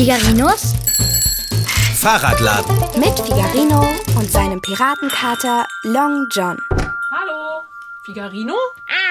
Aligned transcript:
Figarinos 0.00 0.72
Fahrradladen. 1.96 2.74
mit 2.98 3.20
Figarino 3.20 3.86
und 4.16 4.30
seinem 4.32 4.58
Piratenkater 4.62 5.66
Long 5.82 6.26
John. 6.30 6.56
Hallo, 7.10 7.60
Figarino? 8.06 8.54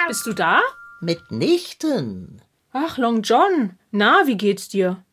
Bist 0.08 0.26
du 0.26 0.34
da? 0.34 0.62
Mitnichten. 1.00 2.42
Ach, 2.74 2.98
Long 2.98 3.22
John. 3.22 3.78
Na, 3.92 4.24
wie 4.26 4.36
geht's 4.36 4.68
dir? 4.68 5.04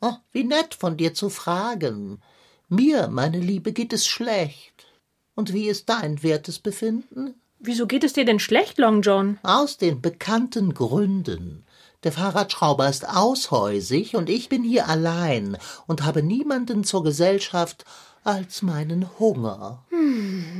Oh, 0.00 0.12
wie 0.30 0.44
nett 0.44 0.72
von 0.72 0.96
dir 0.96 1.14
zu 1.14 1.30
fragen. 1.30 2.22
Mir, 2.68 3.08
meine 3.08 3.40
Liebe, 3.40 3.72
geht 3.72 3.92
es 3.92 4.06
schlecht. 4.06 4.86
Und 5.34 5.52
wie 5.52 5.66
ist 5.66 5.88
dein 5.88 6.22
wertes 6.22 6.60
Befinden? 6.60 7.34
Wieso 7.58 7.88
geht 7.88 8.04
es 8.04 8.12
dir 8.12 8.24
denn 8.24 8.38
schlecht, 8.38 8.78
Long 8.78 9.02
John? 9.02 9.40
Aus 9.42 9.78
den 9.78 10.00
bekannten 10.00 10.74
Gründen. 10.74 11.63
Der 12.04 12.12
Fahrradschrauber 12.12 12.86
ist 12.86 13.08
aushäusig 13.08 14.14
und 14.14 14.28
ich 14.28 14.50
bin 14.50 14.62
hier 14.62 14.88
allein 14.88 15.56
und 15.86 16.04
habe 16.04 16.22
niemanden 16.22 16.84
zur 16.84 17.02
Gesellschaft 17.02 17.86
als 18.24 18.60
meinen 18.60 19.08
Hunger. 19.18 19.84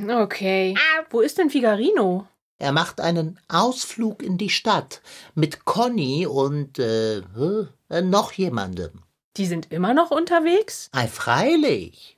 Okay. 0.09 0.75
Wo 1.11 1.20
ist 1.20 1.37
denn 1.37 1.51
Figarino? 1.51 2.27
Er 2.57 2.73
macht 2.73 3.01
einen 3.01 3.39
Ausflug 3.48 4.23
in 4.23 4.39
die 4.39 4.48
Stadt 4.48 5.03
mit 5.34 5.67
Conny 5.67 6.27
und 6.27 6.79
äh, 6.79 7.19
äh, 7.19 8.03
noch 8.03 8.33
jemandem. 8.33 9.03
Die 9.37 9.47
sind 9.47 9.70
immer 9.70 9.92
noch 9.92 10.11
unterwegs? 10.11 10.89
Ei, 10.92 11.06
freilich. 11.09 12.17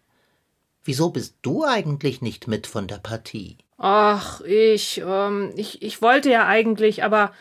Wieso 0.85 1.11
bist 1.11 1.35
du 1.43 1.65
eigentlich 1.65 2.23
nicht 2.23 2.47
mit 2.47 2.69
von 2.69 2.87
der 2.87 2.99
Partie? 2.99 3.59
Ach, 3.77 4.41
ich, 4.43 5.03
ähm, 5.05 5.53
ich, 5.57 5.83
ich 5.83 6.01
wollte 6.01 6.31
ja 6.31 6.47
eigentlich, 6.47 7.03
aber 7.03 7.33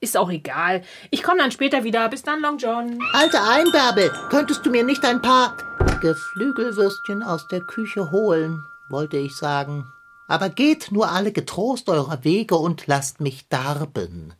ist 0.00 0.16
auch 0.16 0.30
egal. 0.30 0.82
Ich 1.10 1.22
komme 1.22 1.38
dann 1.38 1.50
später 1.50 1.84
wieder. 1.84 2.08
Bis 2.08 2.22
dann, 2.22 2.40
Long 2.40 2.58
John. 2.58 2.98
Alter 3.12 3.48
Einbärbel, 3.48 4.10
könntest 4.30 4.64
du 4.64 4.70
mir 4.70 4.84
nicht 4.84 5.04
ein 5.04 5.22
paar 5.22 5.56
Geflügelwürstchen 6.00 7.22
aus 7.22 7.48
der 7.48 7.60
Küche 7.60 8.10
holen, 8.10 8.62
wollte 8.88 9.16
ich 9.16 9.34
sagen. 9.36 9.86
Aber 10.28 10.50
geht 10.50 10.92
nur 10.92 11.10
alle 11.10 11.32
getrost 11.32 11.88
eurer 11.88 12.22
Wege 12.22 12.56
und 12.56 12.86
lasst 12.86 13.20
mich 13.20 13.48
darben. 13.48 14.34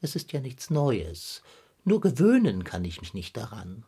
Es 0.00 0.16
ist 0.16 0.32
ja 0.32 0.40
nichts 0.40 0.70
Neues. 0.70 1.42
Nur 1.84 2.00
gewöhnen 2.00 2.64
kann 2.64 2.84
ich 2.84 3.00
mich 3.00 3.14
nicht 3.14 3.36
daran. 3.36 3.84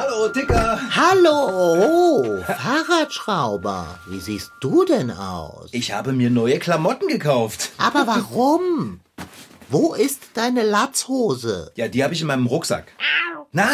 Hallo, 0.00 0.28
Dicker. 0.28 0.78
Hallo, 0.94 2.40
Fahrradschrauber. 2.44 3.98
Wie 4.06 4.20
siehst 4.20 4.52
du 4.60 4.84
denn 4.84 5.10
aus? 5.10 5.70
Ich 5.72 5.90
habe 5.90 6.12
mir 6.12 6.30
neue 6.30 6.60
Klamotten 6.60 7.08
gekauft. 7.08 7.72
Aber 7.78 8.06
warum? 8.06 9.00
Wo 9.68 9.94
ist 9.94 10.20
deine 10.34 10.62
Latzhose? 10.62 11.72
Ja, 11.74 11.88
die 11.88 12.04
habe 12.04 12.14
ich 12.14 12.20
in 12.20 12.28
meinem 12.28 12.46
Rucksack. 12.46 12.92
Na, 13.50 13.68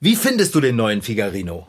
wie 0.00 0.16
findest 0.16 0.56
du 0.56 0.60
den 0.60 0.74
neuen 0.74 1.02
Figarino? 1.02 1.68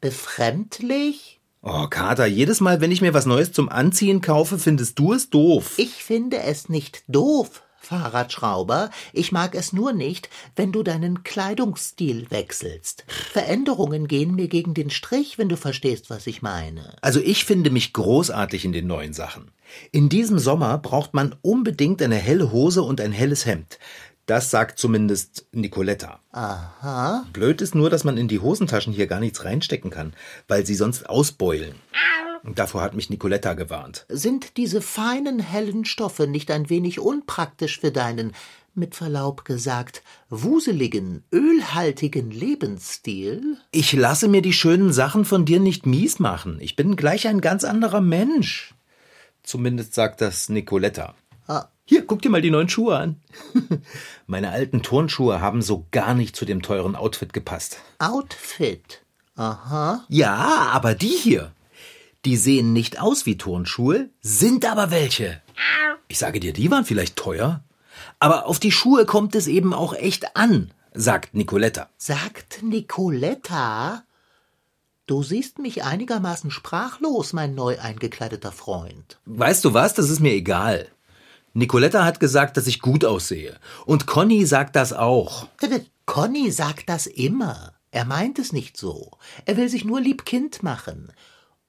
Befremdlich? 0.00 1.40
Oh, 1.62 1.88
Kater, 1.88 2.26
jedes 2.26 2.60
Mal, 2.60 2.80
wenn 2.80 2.92
ich 2.92 3.00
mir 3.00 3.14
was 3.14 3.26
Neues 3.26 3.50
zum 3.50 3.68
Anziehen 3.68 4.20
kaufe, 4.20 4.60
findest 4.60 4.96
du 5.00 5.12
es 5.12 5.28
doof. 5.28 5.72
Ich 5.76 6.04
finde 6.04 6.38
es 6.38 6.68
nicht 6.68 7.02
doof, 7.08 7.64
Fahrradschrauber. 7.80 8.90
Ich 9.12 9.32
mag 9.32 9.54
es 9.54 9.72
nur 9.72 9.92
nicht, 9.92 10.28
wenn 10.56 10.72
du 10.72 10.82
deinen 10.82 11.22
Kleidungsstil 11.22 12.30
wechselst. 12.30 13.04
Veränderungen 13.08 14.08
gehen 14.08 14.34
mir 14.34 14.48
gegen 14.48 14.74
den 14.74 14.90
Strich, 14.90 15.38
wenn 15.38 15.48
du 15.48 15.56
verstehst, 15.56 16.10
was 16.10 16.26
ich 16.26 16.42
meine. 16.42 16.96
Also 17.00 17.20
ich 17.20 17.44
finde 17.44 17.70
mich 17.70 17.92
großartig 17.92 18.64
in 18.64 18.72
den 18.72 18.86
neuen 18.86 19.12
Sachen. 19.12 19.50
In 19.92 20.08
diesem 20.08 20.38
Sommer 20.38 20.78
braucht 20.78 21.14
man 21.14 21.34
unbedingt 21.42 22.02
eine 22.02 22.16
helle 22.16 22.52
Hose 22.52 22.82
und 22.82 23.00
ein 23.00 23.12
helles 23.12 23.46
Hemd. 23.46 23.78
Das 24.26 24.50
sagt 24.50 24.78
zumindest 24.78 25.46
Nicoletta. 25.52 26.20
Aha. 26.32 27.24
Blöd 27.32 27.62
ist 27.62 27.74
nur, 27.74 27.88
dass 27.88 28.04
man 28.04 28.18
in 28.18 28.28
die 28.28 28.40
Hosentaschen 28.40 28.92
hier 28.92 29.06
gar 29.06 29.20
nichts 29.20 29.46
reinstecken 29.46 29.90
kann, 29.90 30.12
weil 30.48 30.66
sie 30.66 30.74
sonst 30.74 31.08
ausbeulen. 31.08 31.76
Und 32.44 32.58
davor 32.58 32.82
hat 32.82 32.94
mich 32.94 33.10
Nicoletta 33.10 33.54
gewarnt. 33.54 34.06
Sind 34.08 34.56
diese 34.56 34.80
feinen, 34.80 35.38
hellen 35.38 35.84
Stoffe 35.84 36.26
nicht 36.26 36.50
ein 36.50 36.70
wenig 36.70 37.00
unpraktisch 37.00 37.80
für 37.80 37.90
deinen, 37.90 38.32
mit 38.74 38.94
Verlaub 38.94 39.44
gesagt, 39.44 40.02
wuseligen, 40.30 41.24
ölhaltigen 41.32 42.30
Lebensstil? 42.30 43.58
Ich 43.72 43.92
lasse 43.92 44.28
mir 44.28 44.40
die 44.40 44.52
schönen 44.52 44.92
Sachen 44.92 45.24
von 45.24 45.44
dir 45.44 45.60
nicht 45.60 45.84
mies 45.84 46.18
machen. 46.18 46.58
Ich 46.60 46.76
bin 46.76 46.96
gleich 46.96 47.26
ein 47.26 47.40
ganz 47.40 47.64
anderer 47.64 48.00
Mensch. 48.00 48.74
Zumindest 49.42 49.94
sagt 49.94 50.20
das 50.20 50.48
Nicoletta. 50.48 51.14
Ah. 51.46 51.66
Hier, 51.84 52.06
guck 52.06 52.20
dir 52.20 52.28
mal 52.28 52.42
die 52.42 52.50
neuen 52.50 52.68
Schuhe 52.68 52.96
an. 52.96 53.16
Meine 54.26 54.50
alten 54.50 54.82
Turnschuhe 54.82 55.40
haben 55.40 55.62
so 55.62 55.86
gar 55.90 56.14
nicht 56.14 56.36
zu 56.36 56.44
dem 56.44 56.60
teuren 56.60 56.94
Outfit 56.94 57.32
gepasst. 57.32 57.78
Outfit. 57.98 59.00
Aha. 59.36 60.04
Ja, 60.08 60.68
aber 60.72 60.94
die 60.94 61.06
hier, 61.06 61.52
die 62.24 62.36
sehen 62.36 62.72
nicht 62.72 63.00
aus 63.00 63.26
wie 63.26 63.38
Turnschuhe, 63.38 64.10
sind 64.20 64.64
aber 64.64 64.90
welche. 64.90 65.40
Ich 66.08 66.18
sage 66.18 66.40
dir, 66.40 66.52
die 66.52 66.70
waren 66.70 66.84
vielleicht 66.84 67.16
teuer, 67.16 67.64
aber 68.18 68.46
auf 68.46 68.58
die 68.58 68.72
Schuhe 68.72 69.06
kommt 69.06 69.34
es 69.34 69.46
eben 69.46 69.72
auch 69.72 69.94
echt 69.94 70.36
an, 70.36 70.72
sagt 70.94 71.34
Nicoletta. 71.34 71.88
Sagt 71.96 72.62
Nicoletta? 72.62 74.04
Du 75.06 75.22
siehst 75.22 75.58
mich 75.58 75.84
einigermaßen 75.84 76.50
sprachlos, 76.50 77.32
mein 77.32 77.54
neu 77.54 77.78
eingekleideter 77.78 78.52
Freund. 78.52 79.18
Weißt 79.24 79.64
du 79.64 79.72
was, 79.72 79.94
das 79.94 80.10
ist 80.10 80.20
mir 80.20 80.32
egal. 80.32 80.88
Nicoletta 81.54 82.04
hat 82.04 82.20
gesagt, 82.20 82.56
dass 82.56 82.66
ich 82.66 82.80
gut 82.80 83.04
aussehe. 83.04 83.56
Und 83.86 84.06
Conny 84.06 84.44
sagt 84.44 84.76
das 84.76 84.92
auch. 84.92 85.48
Conny 86.04 86.50
sagt 86.50 86.88
das 86.88 87.06
immer. 87.06 87.72
Er 87.90 88.04
meint 88.04 88.38
es 88.38 88.52
nicht 88.52 88.76
so. 88.76 89.12
Er 89.46 89.56
will 89.56 89.68
sich 89.68 89.84
nur 89.84 90.00
lieb 90.00 90.26
Kind 90.26 90.62
machen. 90.62 91.10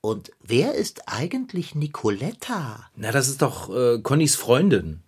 Und 0.01 0.31
wer 0.41 0.75
ist 0.75 1.09
eigentlich 1.09 1.75
Nicoletta? 1.75 2.87
Na, 2.95 3.11
das 3.11 3.27
ist 3.27 3.41
doch 3.41 3.75
äh, 3.75 3.99
Connys 4.01 4.35
Freundin. 4.35 5.01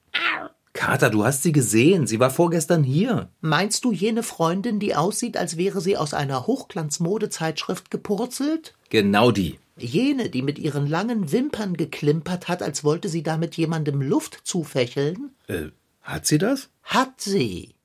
Kater, 0.73 1.09
du 1.09 1.23
hast 1.23 1.43
sie 1.43 1.51
gesehen. 1.51 2.07
Sie 2.07 2.19
war 2.19 2.29
vorgestern 2.29 2.83
hier. 2.83 3.29
Meinst 3.41 3.85
du 3.85 3.91
jene 3.91 4.23
Freundin, 4.23 4.79
die 4.79 4.95
aussieht, 4.95 5.37
als 5.37 5.57
wäre 5.57 5.81
sie 5.81 5.97
aus 5.97 6.13
einer 6.13 6.47
Hochglanzmodezeitschrift 6.47 7.91
gepurzelt? 7.91 8.73
Genau 8.89 9.31
die. 9.31 9.59
Jene, 9.77 10.29
die 10.29 10.41
mit 10.41 10.59
ihren 10.59 10.87
langen 10.87 11.31
Wimpern 11.31 11.75
geklimpert 11.75 12.47
hat, 12.47 12.61
als 12.61 12.83
wollte 12.83 13.09
sie 13.09 13.23
damit 13.23 13.55
jemandem 13.55 14.01
Luft 14.01 14.41
zufächeln? 14.43 15.31
Äh, 15.47 15.67
hat 16.01 16.25
sie 16.25 16.37
das? 16.37 16.69
Hat 16.83 17.19
sie. 17.21 17.75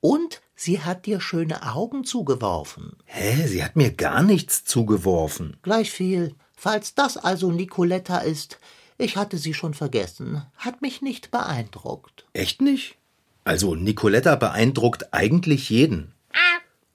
Und 0.00 0.40
sie 0.54 0.80
hat 0.80 1.06
dir 1.06 1.20
schöne 1.20 1.74
Augen 1.74 2.04
zugeworfen. 2.04 2.96
Hä, 3.04 3.46
sie 3.46 3.64
hat 3.64 3.76
mir 3.76 3.92
gar 3.92 4.22
nichts 4.22 4.64
zugeworfen. 4.64 5.56
Gleich 5.62 5.90
viel. 5.90 6.34
Falls 6.62 6.94
das 6.94 7.16
also 7.16 7.50
Nicoletta 7.50 8.18
ist, 8.18 8.58
ich 8.98 9.16
hatte 9.16 9.38
sie 9.38 9.54
schon 9.54 9.72
vergessen, 9.72 10.44
hat 10.58 10.82
mich 10.82 11.00
nicht 11.00 11.30
beeindruckt. 11.30 12.26
Echt 12.34 12.60
nicht? 12.60 12.96
Also, 13.44 13.74
Nicoletta 13.74 14.36
beeindruckt 14.36 15.14
eigentlich 15.14 15.70
jeden. 15.70 16.12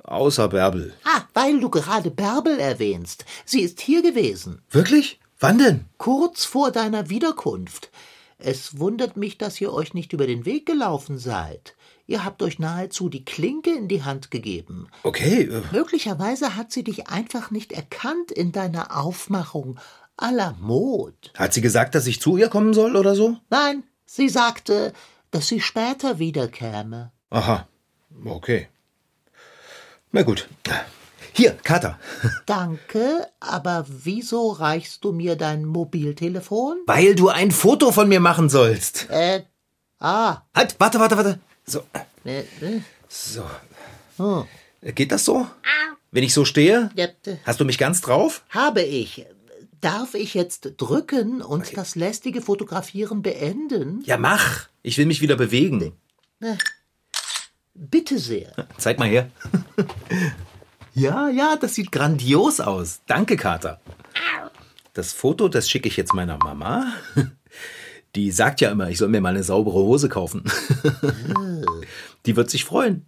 Außer 0.04 0.50
Bärbel. 0.50 0.94
Ah, 1.04 1.24
weil 1.34 1.60
du 1.60 1.72
gerade 1.72 2.12
Bärbel 2.12 2.60
erwähnst. 2.60 3.26
Sie 3.44 3.62
ist 3.62 3.82
hier 3.82 4.04
gewesen, 4.04 4.62
Wirklich? 4.70 5.20
Wann 5.40 5.58
denn? 5.58 5.86
kurz 5.98 6.46
vor 6.46 6.70
deiner 6.70 7.10
Wiederkunft. 7.10 7.90
Es 8.38 8.80
wundert 8.80 9.16
mich, 9.18 9.38
dass 9.38 9.60
ihr 9.62 9.72
euch 9.74 9.94
nicht 9.94 10.12
über 10.14 10.28
den 10.28 10.46
Weg 10.46 10.66
gelaufen 10.66 11.18
seid. 11.18 11.76
Ihr 12.06 12.24
habt 12.26 12.42
euch 12.44 12.60
nahezu 12.60 13.10
die 13.10 13.24
Klinke 13.26 13.72
in 13.72 13.88
die 13.88 14.04
Hand 14.04 14.30
gegeben. 14.30 14.88
Okay, 15.04 15.44
äh, 15.44 15.62
Möglicherweise 15.72 16.56
hat 16.56 16.72
sie 16.72 16.84
dich 16.84 17.08
einfach 17.08 17.50
nicht 17.50 17.72
erkannt 17.72 18.32
in 18.32 18.52
deiner 18.52 18.96
Aufmachung 18.98 19.80
aller 20.18 20.56
Mod. 20.60 21.32
hat 21.36 21.54
sie 21.54 21.62
gesagt, 21.62 21.96
dass 21.96 22.08
ich 22.08 22.22
zu 22.22 22.38
ihr 22.38 22.50
kommen 22.50 22.74
soll 22.74 22.96
oder 22.96 23.16
so? 23.16 23.38
Nein, 23.50 23.84
sie 24.06 24.30
sagte, 24.30 24.94
dass 25.32 25.48
sie 25.48 25.60
später 25.62 26.20
wiederkäme. 26.20 27.12
Aha, 27.30 27.68
okay. 28.26 28.68
Na 30.12 30.22
gut. 30.22 30.48
Hier, 31.38 31.52
Kater. 31.52 32.00
Danke, 32.46 33.28
aber 33.42 33.86
wieso 33.90 34.52
reichst 34.52 35.04
du 35.04 35.12
mir 35.12 35.36
dein 35.36 35.66
Mobiltelefon? 35.66 36.78
Weil 36.86 37.14
du 37.16 37.28
ein 37.28 37.52
Foto 37.52 37.92
von 37.92 38.08
mir 38.08 38.22
machen 38.22 38.48
sollst. 38.50 39.10
Äh, 39.10 39.44
ah, 40.00 40.44
Halt, 40.56 40.76
warte, 40.80 40.98
warte, 41.00 41.18
warte. 41.18 41.40
So, 41.66 41.84
äh, 42.24 42.40
äh, 42.62 42.80
so. 43.10 43.44
hm, 44.18 44.46
Geht 44.94 45.12
das 45.12 45.26
so? 45.26 45.46
Wenn 46.12 46.24
ich 46.24 46.34
so 46.34 46.46
stehe? 46.46 46.90
ja, 46.96 47.06
äh, 47.26 47.36
Hast 47.46 47.60
du 47.60 47.66
mich 47.66 47.78
ganz 47.78 48.00
drauf? 48.02 48.44
habe 48.50 48.82
ich. 48.84 49.26
Darf 49.82 50.14
ich 50.16 50.34
jetzt 50.36 50.74
drücken 50.78 51.42
und 51.42 51.76
das 51.76 51.96
lästige 51.96 52.42
Fotografieren 52.42 53.22
beenden? 53.22 54.02
Ja, 54.06 54.18
mach. 54.18 54.68
Ich 54.84 54.98
will 54.98 55.06
mich 55.06 55.20
wieder 55.22 55.36
bewegen. 55.36 55.92
Bitte 57.74 58.18
sehr. 58.20 58.54
Zeig 58.78 59.00
mal 59.00 59.10
her. 59.10 59.30
Ja, 60.96 61.28
ja, 61.28 61.58
das 61.58 61.76
sieht 61.76 61.92
grandios 61.92 62.62
aus. 62.62 63.02
Danke, 63.06 63.36
Kater. 63.36 63.82
Das 64.94 65.12
Foto, 65.12 65.50
das 65.50 65.70
schicke 65.70 65.90
ich 65.90 65.98
jetzt 65.98 66.14
meiner 66.14 66.38
Mama. 66.38 66.94
Die 68.16 68.32
sagt 68.32 68.62
ja 68.62 68.72
immer, 68.72 68.90
ich 68.90 68.98
soll 68.98 69.10
mir 69.10 69.20
mal 69.20 69.30
eine 69.30 69.44
saubere 69.44 69.76
Hose 69.76 70.08
kaufen. 70.08 70.46
Die 72.26 72.38
wird 72.38 72.50
sich 72.50 72.64
freuen. 72.64 73.06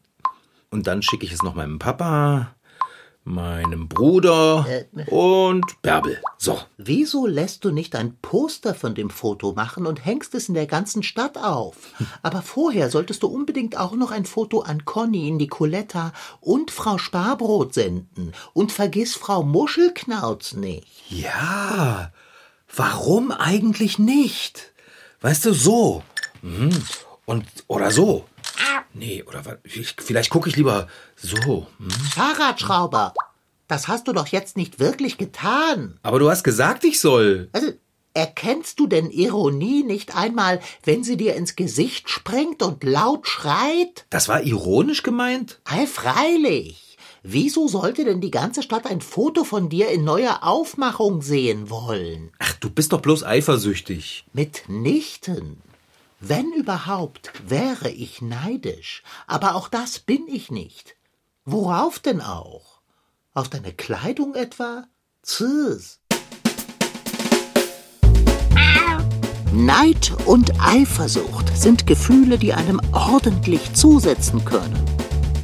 Und 0.70 0.86
dann 0.86 1.02
schicke 1.02 1.26
ich 1.26 1.32
es 1.32 1.44
noch 1.44 1.56
meinem 1.56 1.80
Papa, 1.80 2.57
meinem 3.28 3.88
Bruder 3.88 4.66
und 5.08 5.82
Bärbel. 5.82 6.22
So. 6.38 6.60
Wieso 6.78 7.28
lässt 7.28 7.66
du 7.66 7.72
nicht 7.72 7.96
ein 7.96 8.18
Poster 8.22 8.74
von 8.74 8.96
dem 8.96 9.10
Foto 9.10 9.54
machen 9.54 9.86
und 9.86 10.06
hängst 10.06 10.34
es 10.34 10.48
in 10.48 10.56
der 10.56 10.66
ganzen 10.66 11.04
Stadt 11.04 11.38
auf? 11.38 11.76
Aber 12.24 12.42
vorher 12.42 12.90
solltest 12.90 13.24
du 13.24 13.28
unbedingt 13.28 13.78
auch 13.78 13.94
noch 13.94 14.12
ein 14.12 14.26
Foto 14.26 14.62
an 14.62 14.86
Conny, 14.86 15.32
Nicoletta 15.32 16.14
und 16.40 16.72
Frau 16.72 16.98
Sparbrot 16.98 17.74
senden. 17.74 18.34
Und 18.54 18.72
vergiss 18.72 19.16
Frau 19.16 19.44
Muschelknauz 19.44 20.54
nicht. 20.54 20.88
Ja, 21.10 22.12
warum 22.74 23.32
eigentlich 23.32 24.00
nicht? 24.00 24.74
Weißt 25.22 25.46
du, 25.46 25.54
so. 25.54 26.04
Mhm. 26.42 26.70
Und, 27.26 27.46
oder 27.68 27.92
so. 27.92 28.26
Nee, 28.94 29.24
oder 29.24 29.46
wa- 29.46 29.58
ich, 29.64 29.96
vielleicht 30.00 30.30
gucke 30.30 30.50
ich 30.50 30.56
lieber 30.56 30.88
so. 31.16 31.68
Hm. 31.78 31.90
Fahrradschrauber, 32.14 33.14
das 33.68 33.88
hast 33.88 34.08
du 34.08 34.14
doch 34.14 34.28
jetzt 34.28 34.58
nicht 34.58 34.80
wirklich 34.80 35.18
getan. 35.18 36.00
Aber 36.04 36.20
du 36.20 36.30
hast 36.30 36.44
gesagt, 36.44 36.84
ich 36.84 37.00
soll. 37.00 37.50
Also, 37.54 37.74
erkennst 38.14 38.80
du 38.80 38.88
denn 38.88 39.12
Ironie 39.12 39.84
nicht 39.84 40.16
einmal, 40.16 40.60
wenn 40.84 41.04
sie 41.04 41.18
dir 41.18 41.36
ins 41.36 41.56
Gesicht 41.56 42.10
springt 42.10 42.64
und 42.64 42.84
laut 42.84 43.28
schreit? 43.28 44.06
Das 44.10 44.28
war 44.28 44.42
ironisch 44.42 45.04
gemeint? 45.04 45.60
Ei, 45.66 45.86
freilich. 45.86 46.84
Wieso 47.24 47.68
sollte 47.68 48.06
denn 48.06 48.22
die 48.22 48.32
ganze 48.32 48.64
Stadt 48.64 48.86
ein 48.86 49.02
Foto 49.02 49.44
von 49.44 49.68
dir 49.70 49.90
in 49.90 50.04
neuer 50.06 50.40
Aufmachung 50.44 51.22
sehen 51.22 51.70
wollen? 51.70 52.32
Ach, 52.40 52.54
du 52.54 52.70
bist 52.70 52.94
doch 52.94 53.02
bloß 53.02 53.24
eifersüchtig. 53.26 54.26
Mitnichten. 54.34 55.58
Wenn 56.20 56.52
überhaupt, 56.52 57.32
wäre 57.48 57.92
ich 57.92 58.24
neidisch, 58.24 59.04
aber 59.28 59.54
auch 59.54 59.70
das 59.70 60.00
bin 60.00 60.26
ich 60.28 60.50
nicht. 60.50 60.96
Worauf 61.46 62.00
denn 62.00 62.22
auch? 62.22 62.82
Auf 63.36 63.50
deine 63.50 63.72
Kleidung 63.72 64.34
etwa? 64.34 64.86
Tschüss. 65.24 66.00
Neid 69.54 70.12
und 70.26 70.60
Eifersucht 70.60 71.56
sind 71.56 71.86
Gefühle, 71.86 72.40
die 72.40 72.54
einem 72.54 72.82
ordentlich 72.94 73.74
zusetzen 73.74 74.44
können. 74.44 74.84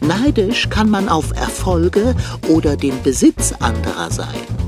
Neidisch 0.01 0.69
kann 0.69 0.89
man 0.89 1.07
auf 1.07 1.31
Erfolge 1.35 2.15
oder 2.49 2.77
den 2.77 3.01
Besitz 3.03 3.53
anderer 3.53 4.09
sein. 4.09 4.62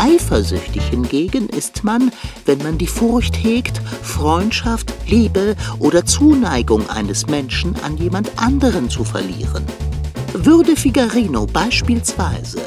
Eifersüchtig 0.00 0.82
hingegen 0.84 1.50
ist 1.50 1.84
man, 1.84 2.10
wenn 2.46 2.56
man 2.62 2.78
die 2.78 2.86
Furcht 2.86 3.36
hegt, 3.36 3.82
Freundschaft, 4.02 4.94
Liebe 5.06 5.56
oder 5.78 6.06
Zuneigung 6.06 6.88
eines 6.88 7.26
Menschen 7.26 7.76
an 7.82 7.98
jemand 7.98 8.30
anderen 8.36 8.88
zu 8.88 9.04
verlieren. 9.04 9.62
Würde 10.32 10.74
Figarino 10.74 11.44
beispielsweise 11.46 12.62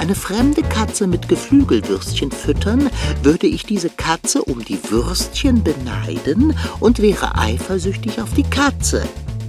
eine 0.00 0.14
fremde 0.14 0.62
Katze 0.62 1.06
mit 1.06 1.28
Geflügelwürstchen 1.28 2.30
füttern, 2.30 2.88
würde 3.22 3.48
ich 3.48 3.66
diese 3.66 3.90
Katze 3.90 4.42
um 4.42 4.64
die 4.64 4.78
Würstchen 4.88 5.62
beneiden 5.62 6.56
und 6.80 7.02
wäre 7.02 7.36
eifersüchtig 7.36 8.18
auf 8.18 8.32
die 8.32 8.44
Katze, 8.44 9.06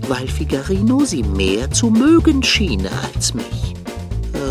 weil 0.09 0.27
Figarino 0.27 1.05
sie 1.05 1.23
mehr 1.23 1.71
zu 1.71 1.89
mögen 1.89 2.43
schiene 2.43 2.89
als 3.13 3.33
mich. 3.33 3.75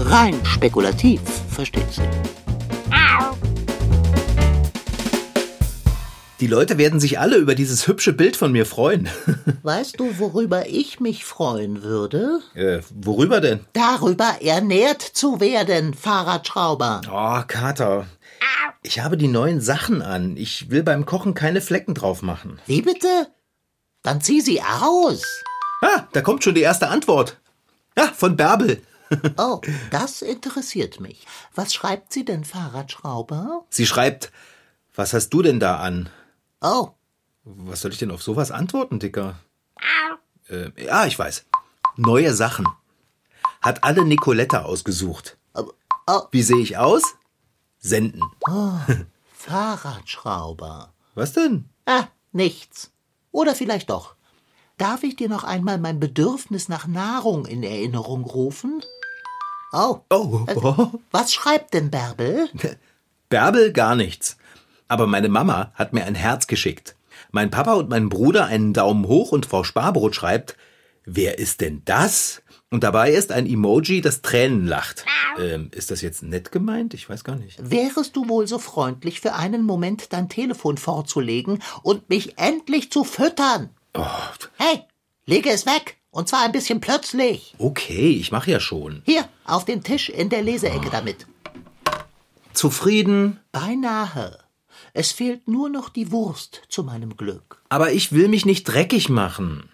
Rein 0.07 0.37
spekulativ, 0.45 1.21
versteht 1.51 1.93
sie. 1.93 2.38
Die 6.41 6.47
Leute 6.47 6.79
werden 6.79 7.01
sich 7.01 7.19
alle 7.19 7.37
über 7.37 7.57
dieses 7.57 7.89
hübsche 7.89 8.13
Bild 8.13 8.37
von 8.37 8.53
mir 8.53 8.65
freuen. 8.65 9.09
Weißt 9.63 9.99
du, 9.99 10.19
worüber 10.21 10.69
ich 10.69 11.01
mich 11.01 11.25
freuen 11.25 11.83
würde? 11.83 12.41
äh, 12.55 12.81
worüber 12.95 13.41
denn? 13.41 13.61
Darüber 13.73 14.37
ernährt 14.41 15.03
zu 15.03 15.41
werden, 15.41 15.95
Fahrradschrauber. 15.95 17.01
Oh, 17.11 17.43
Kater. 17.49 18.07
Ich 18.83 19.01
habe 19.01 19.17
die 19.17 19.27
neuen 19.27 19.61
Sachen 19.61 20.01
an. 20.01 20.37
Ich 20.37 20.71
will 20.71 20.85
beim 20.85 21.07
Kochen 21.07 21.35
keine 21.35 21.61
Flecken 21.61 21.95
drauf 21.95 22.23
machen. 22.23 22.61
Wie 22.67 22.83
bitte? 22.83 23.27
Dann 24.05 24.21
zieh 24.21 24.41
sie 24.41 24.63
aus. 24.63 25.23
Ah, 25.83 26.07
da 26.13 26.21
kommt 26.21 26.45
schon 26.45 26.55
die 26.55 26.63
erste 26.63 26.89
Antwort. 26.89 27.37
Ja, 27.97 28.13
von 28.15 28.37
Bärbel. 28.37 28.83
Oh, 29.39 29.63
das 29.91 30.21
interessiert 30.21 31.01
mich. 31.01 31.27
Was 31.55 31.73
schreibt 31.73 32.13
sie 32.13 32.27
denn, 32.27 32.45
Fahrradschrauber? 32.45 33.65
Sie 33.71 33.87
schreibt, 33.87 34.31
was 34.95 35.15
hast 35.15 35.31
du 35.31 35.41
denn 35.41 35.61
da 35.61 35.79
an? 35.79 36.11
Oh, 36.61 36.91
Was 37.45 37.81
soll 37.83 37.93
ich 37.93 37.99
denn 37.99 38.11
auf 38.11 38.23
sowas 38.23 38.51
antworten, 38.51 38.99
Dicker? 38.99 39.39
Äh, 40.49 40.71
ja, 40.85 41.07
ich 41.07 41.19
weiß. 41.19 41.45
Neue 41.97 42.35
Sachen. 42.35 42.67
Hat 43.61 43.85
alle 43.85 44.05
Nicoletta 44.05 44.63
ausgesucht. 44.63 45.37
oh, 45.55 46.23
Wie 46.31 46.43
sehe 46.43 46.59
ich 46.61 46.77
aus? 46.79 47.03
Senden. 47.79 48.23
Fahrradschrauber. 49.35 50.93
Was 51.15 51.33
denn? 51.33 51.69
Ah, 51.87 52.05
nichts. 52.33 52.91
Oder 53.33 53.55
vielleicht 53.55 53.91
doch. 53.91 54.15
Darf 54.79 55.03
ich 55.03 55.17
dir 55.17 55.29
noch 55.29 55.45
einmal 55.45 55.79
mein 55.79 55.99
Bedürfnis 56.01 56.69
nach 56.69 56.87
Nahrung 56.87 57.47
in 57.47 57.63
Erinnerung 57.63 58.25
rufen? 58.25 58.83
Oh, 59.73 60.01
Oh, 60.11 60.47
oh. 60.55 60.91
was 61.11 61.33
schreibt 61.33 61.75
denn 61.75 61.91
Bärbel? 61.91 62.49
Bärbel 63.29 63.73
gar 63.73 63.97
nichts. 63.97 64.37
Aber 64.89 65.07
meine 65.07 65.29
Mama 65.29 65.71
hat 65.75 65.93
mir 65.93 66.05
ein 66.07 66.15
Herz 66.15 66.47
geschickt. 66.47 66.97
Mein 67.31 67.51
Papa 67.51 67.75
und 67.75 67.89
mein 67.91 68.09
Bruder 68.09 68.47
einen 68.47 68.73
Daumen 68.73 69.07
hoch 69.07 69.33
und 69.33 69.47
Frau 69.47 69.65
Sparbrot 69.65 70.15
schreibt, 70.15 70.57
wer 71.05 71.39
ist 71.39 71.61
denn 71.61 71.83
das? 71.85 72.43
Und 72.71 72.85
dabei 72.85 73.13
ist 73.13 73.33
ein 73.33 73.47
Emoji, 73.47 74.01
das 74.03 74.21
Tränen 74.23 74.67
lacht. 74.67 75.05
Ähm, 75.39 75.71
ist 75.75 75.91
das 75.91 76.03
jetzt 76.03 76.23
nett 76.23 76.53
gemeint? 76.53 76.93
Ich 76.95 77.09
weiß 77.09 77.25
gar 77.25 77.37
nicht. 77.37 77.59
Wärest 77.71 78.15
du 78.17 78.29
wohl 78.29 78.47
so 78.47 78.59
freundlich, 78.59 79.21
für 79.21 79.35
einen 79.35 79.65
Moment 79.65 80.13
dein 80.13 80.29
Telefon 80.29 80.77
vorzulegen 80.77 81.63
und 81.83 82.09
mich 82.11 82.39
endlich 82.39 82.91
zu 82.93 83.05
füttern? 83.05 83.71
Oh, 83.95 84.05
Hey, 84.57 84.83
lege 85.27 85.51
es 85.51 85.65
weg. 85.67 85.97
Und 86.11 86.29
zwar 86.29 86.43
ein 86.45 86.53
bisschen 86.53 86.81
plötzlich. 86.81 87.55
okay, 87.59 88.11
ich 88.11 88.33
mache 88.33 88.51
ja 88.51 88.61
schon. 88.61 89.03
Hier, 89.05 89.29
auf 89.45 89.65
den 89.65 89.83
Tisch 89.83 90.09
in 90.09 90.29
der 90.31 90.43
Leseecke 90.43 90.89
damit. 90.91 91.27
Zufrieden, 92.53 93.39
Beinahe. 93.53 94.39
Es 94.95 95.13
fehlt 95.13 95.49
nur 95.49 95.69
noch 95.69 95.89
die 95.89 96.11
Wurst 96.13 96.63
zu 96.69 96.83
meinem 96.83 97.17
Glück. 97.17 97.63
aber 97.69 97.93
ich 97.93 98.13
will 98.13 98.29
mich 98.29 98.47
nicht 98.47 98.65
dreckig 98.65 99.09
machen. 99.09 99.69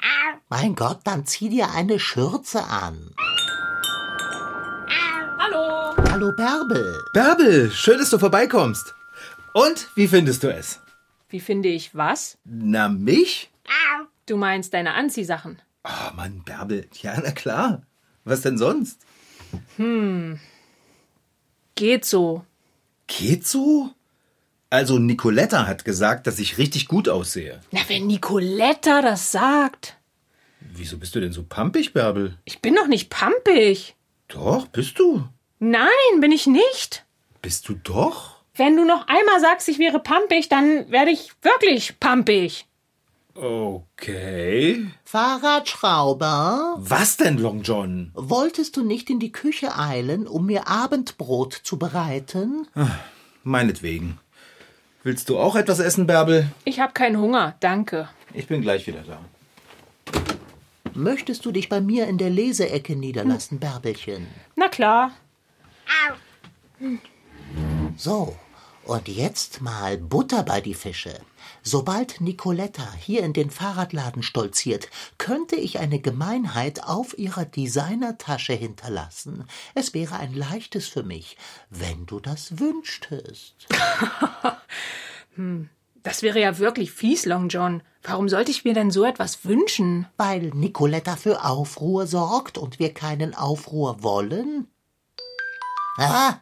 Mein 0.49 0.75
Gott, 0.75 1.01
dann 1.05 1.25
zieh 1.27 1.49
dir 1.49 1.71
eine 1.71 1.99
Schürze 1.99 2.65
an. 2.65 3.15
Hallo. 5.39 5.95
Hallo 6.11 6.33
Bärbel. 6.37 7.03
Bärbel, 7.13 7.71
schön, 7.71 7.99
dass 7.99 8.11
du 8.11 8.19
vorbeikommst. 8.19 8.95
Und 9.53 9.89
wie 9.97 10.09
findest 10.09 10.43
du 10.43 10.53
es? 10.53 10.81
Wie 11.29 11.41
finde 11.41 11.69
ich 11.69 11.95
was? 11.95 12.39
Na, 12.45 12.89
mich? 12.89 13.51
Du 14.27 14.37
meinst 14.37 14.73
deine 14.75 14.95
Anziehsachen. 14.95 15.61
Oh 15.85 16.15
Mann, 16.17 16.43
Bärbel, 16.45 16.89
ja, 17.03 17.15
na 17.23 17.31
klar. 17.33 17.83
Was 18.25 18.41
denn 18.43 18.57
sonst? 18.59 19.01
Geht 21.75 22.05
so. 22.05 22.45
Geht 23.07 23.47
so? 23.47 23.91
Also 24.75 24.99
Nicoletta 24.99 25.69
hat 25.69 25.85
gesagt, 25.85 26.27
dass 26.27 26.41
ich 26.41 26.59
richtig 26.59 26.89
gut 26.89 27.09
aussehe. 27.09 27.61
Na, 27.71 27.79
wenn 27.87 28.09
Nicoletta 28.09 29.03
das 29.03 29.31
sagt. 29.31 29.97
Wieso 30.59 30.99
bist 30.99 31.15
du 31.15 31.21
denn 31.21 31.31
so 31.31 31.45
pampig, 31.45 31.93
Bärbel? 31.93 32.39
Ich 32.45 32.61
bin 32.61 32.75
doch 32.75 32.89
nicht 32.89 33.09
pampig. 33.09 33.95
Doch, 34.27 34.67
bist 34.67 34.99
du. 34.99 35.29
Nein, 35.61 35.87
bin 36.21 36.33
ich 36.33 36.49
nicht. 36.49 37.05
Bist 37.41 37.69
du 37.69 37.75
doch? 37.75 38.43
Wenn 38.57 38.77
du 38.77 38.85
noch 38.85 39.07
einmal 39.07 39.41
sagst, 39.41 39.69
ich 39.69 39.79
wäre 39.79 40.01
pampig, 40.01 40.49
dann 40.49 40.91
werde 40.91 41.13
ich 41.13 41.31
wirklich 41.43 42.01
pampig. 42.01 42.67
Okay. 43.37 44.89
Fahrradschrauber, 45.05 46.75
Was 46.79 47.17
denn, 47.17 47.39
Long 47.39 47.63
John? 47.63 48.11
wolltest 48.15 48.77
du 48.77 48.83
nicht 48.83 49.09
in 49.09 49.21
die 49.21 49.31
Küche 49.31 49.79
eilen, 49.79 50.27
um 50.27 50.47
mir 50.47 50.67
Abendbrot 50.67 51.53
zu 51.63 51.79
bereiten? 51.79 52.67
Meinetwegen. 53.45 54.19
Willst 55.05 55.29
du 55.29 55.39
auch 55.39 55.55
etwas 55.55 55.81
essen, 55.81 56.07
Bärbel? 56.07 56.49
Ich 56.65 56.81
habe 56.81 56.95
keinen 56.95 57.19
Hunger, 57.19 57.57
danke. 57.61 58.09
Ich 58.33 58.47
bin 58.47 58.63
gleich 58.63 58.87
wieder 58.87 59.03
da. 59.07 59.19
Möchtest 60.95 61.45
du 61.45 61.53
dich 61.53 61.69
bei 61.69 61.83
mir 61.83 62.07
in 62.09 62.17
der 62.17 62.31
Leseecke 62.31 62.97
niederlassen, 62.97 63.61
Bärbelchen? 63.61 64.27
Na 64.57 64.69
klar. 64.69 65.11
So, 67.99 68.35
und 68.87 69.09
jetzt 69.09 69.61
mal 69.61 69.99
Butter 69.99 70.43
bei 70.43 70.61
die 70.61 70.75
Fische. 70.75 71.19
Sobald 71.63 72.21
Nicoletta 72.21 72.93
hier 72.93 73.23
in 73.23 73.33
den 73.33 73.51
Fahrradladen 73.51 74.23
stolziert, 74.23 74.89
könnte 75.19 75.57
ich 75.57 75.79
eine 75.79 75.99
Gemeinheit 75.99 76.85
auf 76.85 77.19
ihrer 77.19 77.45
Designertasche 77.45 78.53
hinterlassen. 78.53 79.45
Es 79.75 79.95
wäre 79.95 80.17
ein 80.17 80.35
leichtes 80.35 80.89
für 80.89 81.03
mich, 81.03 81.37
wenn 81.71 82.07
du 82.07 82.21
das 82.21 82.59
wünschtest. 82.59 83.67
Das 86.05 86.23
wäre 86.23 86.39
ja 86.39 86.59
wirklich 86.59 86.93
fies, 86.93 87.25
Long 87.25 87.49
John. 87.49 87.83
Warum 88.03 88.29
sollte 88.29 88.51
ich 88.51 88.65
mir 88.65 88.75
denn 88.75 88.91
so 88.91 89.05
etwas 89.05 89.47
wünschen? 89.47 90.07
Weil 90.19 90.51
Nicoletta 90.51 91.17
für 91.17 91.45
Aufruhr 91.45 92.07
sorgt 92.07 92.59
und 92.59 92.79
wir 92.79 92.93
keinen 92.93 93.35
Aufruhr 93.35 94.03
wollen? 94.03 94.69
Ah, 95.97 96.35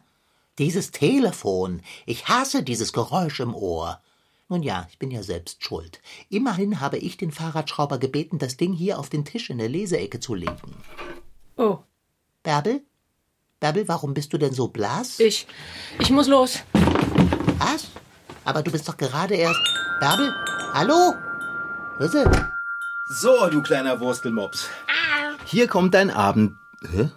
dieses 0.59 0.91
Telefon. 0.91 1.81
Ich 2.05 2.27
hasse 2.27 2.63
dieses 2.63 2.93
Geräusch 2.93 3.39
im 3.39 3.55
Ohr. 3.55 4.01
Nun 4.49 4.61
ja, 4.61 4.87
ich 4.89 4.99
bin 4.99 5.09
ja 5.09 5.23
selbst 5.23 5.63
schuld. 5.63 5.99
Immerhin 6.29 6.79
habe 6.79 6.97
ich 6.97 7.17
den 7.17 7.31
Fahrradschrauber 7.31 7.97
gebeten, 7.97 8.37
das 8.37 8.57
Ding 8.57 8.73
hier 8.73 8.99
auf 8.99 9.09
den 9.09 9.25
Tisch 9.25 9.49
in 9.49 9.57
der 9.57 9.69
Leseecke 9.69 10.19
zu 10.19 10.35
legen. 10.35 10.75
Oh, 11.55 11.79
Bärbel? 12.43 12.81
Bärbel, 13.59 13.87
warum 13.87 14.13
bist 14.13 14.33
du 14.33 14.37
denn 14.37 14.53
so 14.53 14.67
blass? 14.67 15.19
ich. 15.19 15.47
Ich 15.99 16.09
muss 16.09 16.27
los. 16.27 16.59
Was? 17.57 17.87
Aber 18.43 18.61
du 18.61 18.71
bist 18.71 18.87
doch 18.87 18.97
gerade 18.97 19.35
erst. 19.35 19.59
Bärbel? 19.99 20.33
Hallo? 20.73 21.13
Hörst 21.97 22.13
du? 22.13 22.47
So, 23.21 23.49
du 23.49 23.61
kleiner 23.61 23.99
Wurstelmops. 23.99 24.67
Hier 25.45 25.67
kommt 25.67 25.93
dein 25.93 26.11
Abend. 26.11 26.57
Hä? 26.91 27.09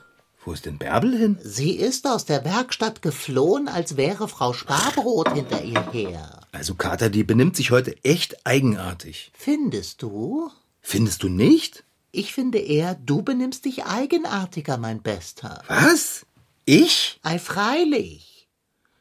Wo 0.46 0.52
ist 0.52 0.64
denn 0.64 0.78
Bärbel 0.78 1.18
hin? 1.18 1.38
Sie 1.42 1.72
ist 1.72 2.06
aus 2.06 2.24
der 2.24 2.44
Werkstatt 2.44 3.02
geflohen, 3.02 3.66
als 3.66 3.96
wäre 3.96 4.28
Frau 4.28 4.52
Sparbrot 4.52 5.32
hinter 5.32 5.64
ihr 5.64 5.90
her. 5.90 6.40
Also, 6.52 6.76
Kater, 6.76 7.10
die 7.10 7.24
benimmt 7.24 7.56
sich 7.56 7.72
heute 7.72 7.96
echt 8.04 8.46
eigenartig. 8.46 9.32
Findest 9.36 10.02
du? 10.02 10.52
Findest 10.80 11.24
du 11.24 11.28
nicht? 11.28 11.82
Ich 12.12 12.32
finde 12.32 12.58
eher, 12.58 12.94
du 12.94 13.22
benimmst 13.22 13.64
dich 13.64 13.86
eigenartiger, 13.86 14.78
mein 14.78 15.02
Bester. 15.02 15.64
Was? 15.66 16.24
Ich? 16.64 17.18
Ei, 17.24 17.40
freilich. 17.40 18.46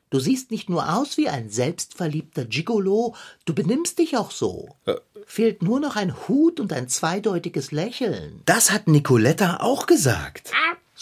Du 0.09 0.19
siehst 0.19 0.49
nicht 0.49 0.67
nur 0.67 0.95
aus 0.95 1.15
wie 1.15 1.29
ein 1.29 1.51
selbstverliebter 1.51 2.45
Gigolo, 2.45 3.15
du 3.45 3.53
benimmst 3.53 3.99
dich 3.99 4.17
auch 4.17 4.31
so. 4.31 4.69
Fehlt 5.27 5.61
nur 5.61 5.79
noch 5.79 5.95
ein 5.95 6.27
Hut 6.27 6.59
und 6.59 6.73
ein 6.73 6.89
zweideutiges 6.89 7.71
Lächeln. 7.71 8.41
Das 8.45 8.71
hat 8.71 8.87
Nicoletta 8.87 9.57
auch 9.57 9.85
gesagt. 9.85 10.51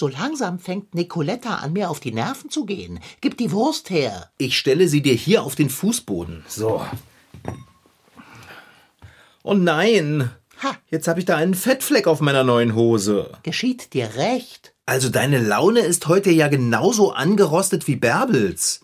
So 0.04 0.10
langsam 0.10 0.60
fängt 0.60 0.94
Nicoletta 0.96 1.56
an, 1.56 1.72
mir 1.72 1.90
auf 1.90 2.02
die 2.02 2.12
Nerven 2.12 2.50
zu 2.50 2.66
gehen. 2.66 3.00
Gib 3.22 3.38
die 3.38 3.54
Wurst 3.54 3.90
her. 3.90 4.30
Ich 4.38 4.58
stelle 4.58 4.90
sie 4.90 5.02
dir 5.02 5.14
hier 5.14 5.44
auf 5.44 5.56
den 5.56 5.70
Fußboden. 5.70 6.44
So. 6.46 6.86
Oh 9.44 9.54
nein. 9.54 10.30
Ha. 10.62 10.76
Jetzt 10.90 11.08
habe 11.08 11.22
ich 11.22 11.26
da 11.26 11.38
einen 11.38 11.54
Fettfleck 11.54 12.08
auf 12.08 12.20
meiner 12.20 12.44
neuen 12.44 12.76
Hose. 12.76 13.32
Geschieht 13.44 13.94
dir 13.94 14.16
recht. 14.18 14.74
Also 14.86 15.08
deine 15.08 15.40
Laune 15.40 15.80
ist 15.80 16.06
heute 16.08 16.32
ja 16.32 16.50
genauso 16.50 17.14
angerostet 17.14 17.88
wie 17.88 17.96
Bärbels. 17.96 18.82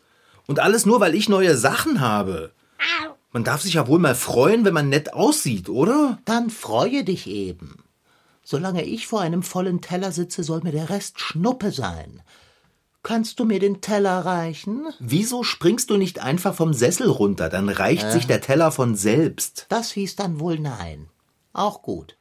Und 0.48 0.60
alles 0.60 0.86
nur, 0.86 1.02
weil 1.02 1.16
ich 1.16 1.28
neue 1.28 1.58
Sachen 1.58 2.00
habe. 2.00 2.54
Man 3.34 3.44
darf 3.44 3.62
sich 3.62 3.74
ja 3.74 3.90
wohl 3.90 4.00
mal 4.00 4.16
freuen, 4.16 4.64
wenn 4.64 4.74
man 4.74 4.88
nett 4.88 5.14
aussieht, 5.14 5.68
oder? 5.68 6.18
Dann 6.24 6.50
freue 6.50 7.04
dich 7.04 7.28
eben. 7.28 7.76
Solange 8.52 8.84
ich 8.84 9.06
vor 9.06 9.22
einem 9.22 9.44
vollen 9.44 9.80
Teller 9.80 10.12
sitze, 10.12 10.44
soll 10.44 10.62
mir 10.64 10.72
der 10.72 10.90
Rest 10.90 11.20
Schnuppe 11.20 11.72
sein. 11.72 12.24
Kannst 13.04 13.40
du 13.40 13.46
mir 13.46 13.60
den 13.60 13.80
Teller 13.80 14.26
reichen? 14.26 14.88
Wieso 14.98 15.44
springst 15.44 15.92
du 15.92 15.98
nicht 15.98 16.24
einfach 16.24 16.56
vom 16.56 16.74
Sessel 16.74 17.12
runter? 17.12 17.50
Dann 17.50 17.70
reicht 17.70 18.10
sich 18.10 18.26
der 18.26 18.42
Teller 18.42 18.72
von 18.72 18.96
selbst. 18.96 19.68
Das 19.70 19.92
hieß 19.92 20.16
dann 20.16 20.40
wohl 20.40 20.58
nein. 20.58 21.10
Auch 21.54 21.84
gut. 21.84 22.18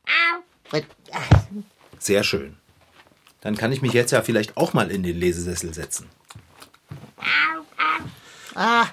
Sehr 1.98 2.22
schön. 2.24 2.58
Dann 3.40 3.56
kann 3.56 3.72
ich 3.72 3.80
mich 3.80 3.94
jetzt 3.94 4.10
ja 4.10 4.20
vielleicht 4.20 4.58
auch 4.58 4.74
mal 4.74 4.90
in 4.90 5.02
den 5.02 5.16
Lesesessel 5.16 5.72
setzen. 5.72 6.10
Ah, 8.54 8.88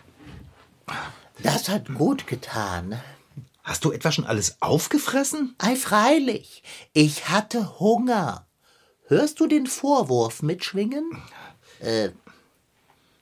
das 1.44 1.68
hat 1.68 1.94
gut 1.96 2.28
getan. 2.28 2.98
Hast 3.66 3.84
du 3.84 3.92
etwa 3.92 4.12
schon 4.12 4.28
alles 4.28 4.58
aufgefressen? 4.62 5.56
Ei, 5.58 5.76
freilich. 5.76 6.62
Ich 6.94 7.30
hatte 7.30 7.80
Hunger. 7.80 8.46
Hörst 9.08 9.40
du 9.40 9.48
den 9.48 9.66
Vorwurf 9.66 10.44
mitschwingen? 10.44 11.04
Äh, 11.80 12.10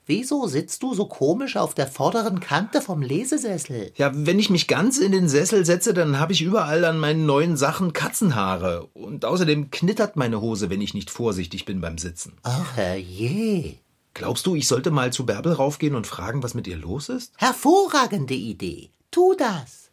wieso 0.05 0.45
sitzt 0.47 0.83
du 0.83 0.93
so 0.93 1.05
komisch 1.05 1.55
auf 1.55 1.73
der 1.75 1.87
vorderen 1.87 2.41
Kante 2.41 2.81
vom 2.81 3.01
Lesesessel? 3.01 3.93
Ja, 3.95 4.11
wenn 4.13 4.37
ich 4.37 4.49
mich 4.49 4.67
ganz 4.67 4.97
in 4.97 5.13
den 5.13 5.29
Sessel 5.29 5.65
setze, 5.65 5.93
dann 5.93 6.19
habe 6.19 6.33
ich 6.33 6.41
überall 6.41 6.83
an 6.83 6.99
meinen 6.99 7.25
neuen 7.25 7.55
Sachen 7.55 7.93
Katzenhaare. 7.93 8.87
Und 8.93 9.23
außerdem 9.23 9.71
knittert 9.71 10.17
meine 10.17 10.41
Hose, 10.41 10.69
wenn 10.69 10.81
ich 10.81 10.93
nicht 10.93 11.09
vorsichtig 11.09 11.63
bin 11.63 11.79
beim 11.79 11.97
Sitzen. 11.97 12.33
Ach, 12.43 12.75
herrje. 12.75 13.75
Glaubst 14.13 14.45
du, 14.45 14.55
ich 14.55 14.67
sollte 14.67 14.91
mal 14.91 15.13
zu 15.13 15.25
Bärbel 15.25 15.53
raufgehen 15.53 15.95
und 15.95 16.05
fragen, 16.05 16.43
was 16.43 16.53
mit 16.53 16.67
ihr 16.67 16.77
los 16.77 17.07
ist? 17.07 17.31
Hervorragende 17.37 18.33
Idee. 18.33 18.89
Tu 19.09 19.35
das. 19.35 19.89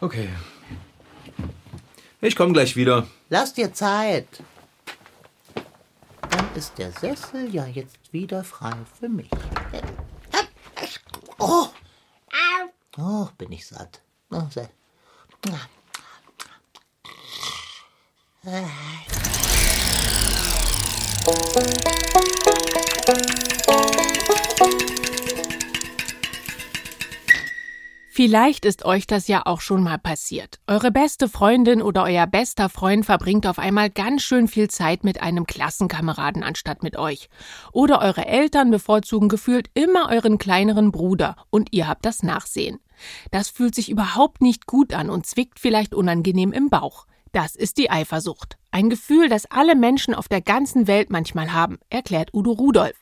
Okay. 0.00 0.28
Ich 2.20 2.36
komme 2.36 2.52
gleich 2.52 2.76
wieder. 2.76 3.06
Lass 3.28 3.52
dir 3.54 3.72
Zeit. 3.72 4.28
Dann 6.30 6.54
ist 6.54 6.78
der 6.78 6.92
Sessel 6.92 7.54
ja 7.54 7.66
jetzt 7.66 8.12
wieder 8.12 8.44
frei 8.44 8.74
für 8.98 9.08
mich. 9.08 9.30
Oh, 11.38 11.68
oh 12.96 13.28
bin 13.38 13.52
ich 13.52 13.66
satt. 13.66 14.00
Oh, 14.30 14.42
sehr. 14.50 14.68
Vielleicht 28.18 28.64
ist 28.64 28.84
euch 28.84 29.06
das 29.06 29.28
ja 29.28 29.42
auch 29.46 29.60
schon 29.60 29.84
mal 29.84 29.96
passiert. 29.96 30.58
Eure 30.66 30.90
beste 30.90 31.28
Freundin 31.28 31.80
oder 31.80 32.02
euer 32.02 32.26
bester 32.26 32.68
Freund 32.68 33.06
verbringt 33.06 33.46
auf 33.46 33.60
einmal 33.60 33.90
ganz 33.90 34.22
schön 34.22 34.48
viel 34.48 34.68
Zeit 34.68 35.04
mit 35.04 35.22
einem 35.22 35.46
Klassenkameraden 35.46 36.42
anstatt 36.42 36.82
mit 36.82 36.96
euch. 36.96 37.28
Oder 37.70 38.00
eure 38.00 38.26
Eltern 38.26 38.72
bevorzugen 38.72 39.28
gefühlt 39.28 39.70
immer 39.74 40.08
euren 40.10 40.38
kleineren 40.38 40.90
Bruder 40.90 41.36
und 41.50 41.68
ihr 41.70 41.86
habt 41.86 42.04
das 42.04 42.24
Nachsehen. 42.24 42.80
Das 43.30 43.50
fühlt 43.50 43.76
sich 43.76 43.88
überhaupt 43.88 44.42
nicht 44.42 44.66
gut 44.66 44.94
an 44.94 45.10
und 45.10 45.24
zwickt 45.24 45.60
vielleicht 45.60 45.94
unangenehm 45.94 46.52
im 46.52 46.70
Bauch. 46.70 47.06
Das 47.30 47.54
ist 47.54 47.78
die 47.78 47.88
Eifersucht. 47.88 48.58
Ein 48.72 48.90
Gefühl, 48.90 49.28
das 49.28 49.46
alle 49.46 49.76
Menschen 49.76 50.12
auf 50.12 50.26
der 50.26 50.40
ganzen 50.40 50.88
Welt 50.88 51.10
manchmal 51.10 51.52
haben, 51.52 51.78
erklärt 51.88 52.34
Udo 52.34 52.50
Rudolf. 52.50 52.96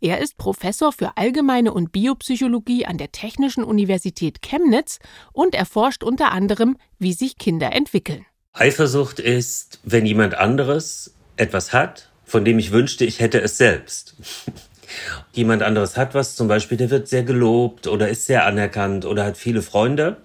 Er 0.00 0.20
ist 0.20 0.36
Professor 0.36 0.92
für 0.92 1.16
Allgemeine 1.16 1.72
und 1.72 1.92
Biopsychologie 1.92 2.86
an 2.86 2.98
der 2.98 3.12
Technischen 3.12 3.64
Universität 3.64 4.42
Chemnitz 4.42 4.98
und 5.32 5.54
erforscht 5.54 6.02
unter 6.02 6.32
anderem, 6.32 6.76
wie 6.98 7.12
sich 7.12 7.38
Kinder 7.38 7.72
entwickeln. 7.72 8.26
Eifersucht 8.52 9.20
ist, 9.20 9.80
wenn 9.84 10.06
jemand 10.06 10.34
anderes 10.34 11.14
etwas 11.36 11.72
hat, 11.72 12.10
von 12.24 12.44
dem 12.44 12.58
ich 12.58 12.72
wünschte, 12.72 13.04
ich 13.04 13.20
hätte 13.20 13.40
es 13.40 13.56
selbst. 13.56 14.16
jemand 15.32 15.62
anderes 15.62 15.96
hat 15.96 16.14
was, 16.14 16.34
zum 16.34 16.48
Beispiel, 16.48 16.78
der 16.78 16.90
wird 16.90 17.08
sehr 17.08 17.22
gelobt 17.22 17.86
oder 17.86 18.08
ist 18.08 18.26
sehr 18.26 18.46
anerkannt 18.46 19.04
oder 19.04 19.24
hat 19.24 19.36
viele 19.36 19.62
Freunde. 19.62 20.16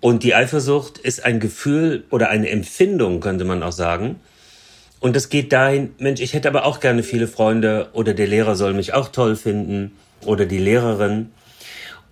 Und 0.00 0.22
die 0.22 0.34
Eifersucht 0.34 0.98
ist 0.98 1.24
ein 1.24 1.40
Gefühl 1.40 2.04
oder 2.10 2.28
eine 2.28 2.48
Empfindung, 2.50 3.20
könnte 3.20 3.44
man 3.44 3.62
auch 3.62 3.72
sagen, 3.72 4.20
und 5.00 5.16
es 5.16 5.28
geht 5.28 5.52
dahin, 5.52 5.94
Mensch, 5.98 6.20
ich 6.20 6.32
hätte 6.32 6.48
aber 6.48 6.64
auch 6.64 6.80
gerne 6.80 7.02
viele 7.02 7.28
Freunde 7.28 7.90
oder 7.92 8.14
der 8.14 8.26
Lehrer 8.26 8.56
soll 8.56 8.74
mich 8.74 8.94
auch 8.94 9.08
toll 9.08 9.36
finden 9.36 9.92
oder 10.24 10.46
die 10.46 10.58
Lehrerin. 10.58 11.30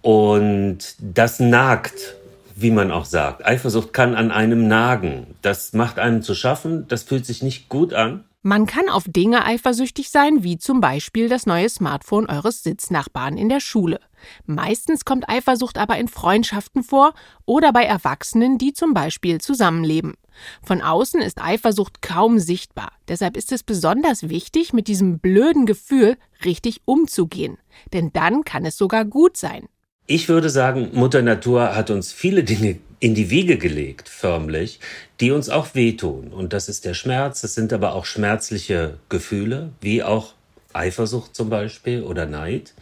Und 0.02 0.95
das 1.00 1.40
nagt, 1.40 2.16
wie 2.55 2.71
man 2.71 2.93
auch 2.93 3.05
sagt. 3.05 3.45
Eifersucht 3.45 3.93
kann 3.93 4.14
an 4.14 4.31
einem 4.31 4.69
nagen. 4.69 5.35
Das 5.43 5.73
macht 5.73 5.99
einem 5.99 6.23
zu 6.23 6.35
schaffen, 6.35 6.87
das 6.88 7.02
fühlt 7.02 7.26
sich 7.26 7.43
nicht 7.43 7.69
gut 7.69 7.93
an. 7.93 8.25
Man 8.43 8.66
kann 8.66 8.88
auf 8.88 9.02
Dinge 9.09 9.45
eifersüchtig 9.45 10.09
sein, 10.11 10.45
wie 10.45 10.57
zum 10.57 10.81
Beispiel 10.81 11.28
das 11.28 11.47
neue 11.47 11.69
Smartphone 11.69 12.26
eures 12.26 12.62
Sitznachbarn 12.62 13.37
in 13.37 13.49
der 13.49 13.59
Schule. 13.59 13.99
Meistens 14.45 15.05
kommt 15.05 15.28
Eifersucht 15.28 15.78
aber 15.78 15.99
in 15.99 16.07
Freundschaften 16.07 16.85
vor 16.85 17.14
oder 17.45 17.73
bei 17.73 17.83
Erwachsenen, 17.83 18.57
die 18.57 18.73
zum 18.73 18.95
Beispiel 18.95 19.40
zusammenleben. 19.40 20.14
Von 20.62 20.83
außen 20.83 21.21
ist 21.21 21.40
Eifersucht 21.40 22.02
kaum 22.02 22.38
sichtbar. 22.38 22.93
Deshalb 23.09 23.37
ist 23.37 23.52
es 23.52 23.62
besonders 23.62 24.28
wichtig, 24.28 24.73
mit 24.73 24.88
diesem 24.88 25.19
blöden 25.19 25.66
Gefühl 25.66 26.16
richtig 26.45 26.81
umzugehen. 26.85 27.59
Denn 27.93 28.12
dann 28.12 28.45
kann 28.45 28.64
es 28.64 28.76
sogar 28.76 29.05
gut 29.05 29.37
sein. 29.37 29.69
Ich 30.07 30.28
würde 30.28 30.50
sagen, 30.50 30.90
Mutter 30.93 31.21
Natur 31.23 31.75
hat 31.75 31.90
uns 31.90 32.12
viele 32.12 32.45
Dinge 32.45 32.78
in 33.00 33.14
die 33.14 33.28
Wiege 33.28 33.59
gelegt, 33.59 34.09
förmlich, 34.09 34.78
die 35.21 35.33
uns 35.33 35.49
auch 35.49 35.75
wehtun. 35.75 36.33
Und 36.33 36.52
das 36.52 36.69
ist 36.69 36.85
der 36.85 36.95
Schmerz, 36.95 37.40
das 37.40 37.55
sind 37.55 37.73
aber 37.73 37.95
auch 37.95 38.05
schmerzliche 38.05 38.99
Gefühle, 39.09 39.73
wie 39.81 40.02
auch 40.05 40.35
Eifersucht 40.73 41.35
zum 41.35 41.50
Beispiel 41.50 42.02
oder 42.02 42.26
Neid. 42.26 42.73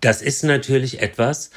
Das 0.00 0.22
ist 0.22 0.44
natürlich 0.44 1.02
etwas, 1.02 1.50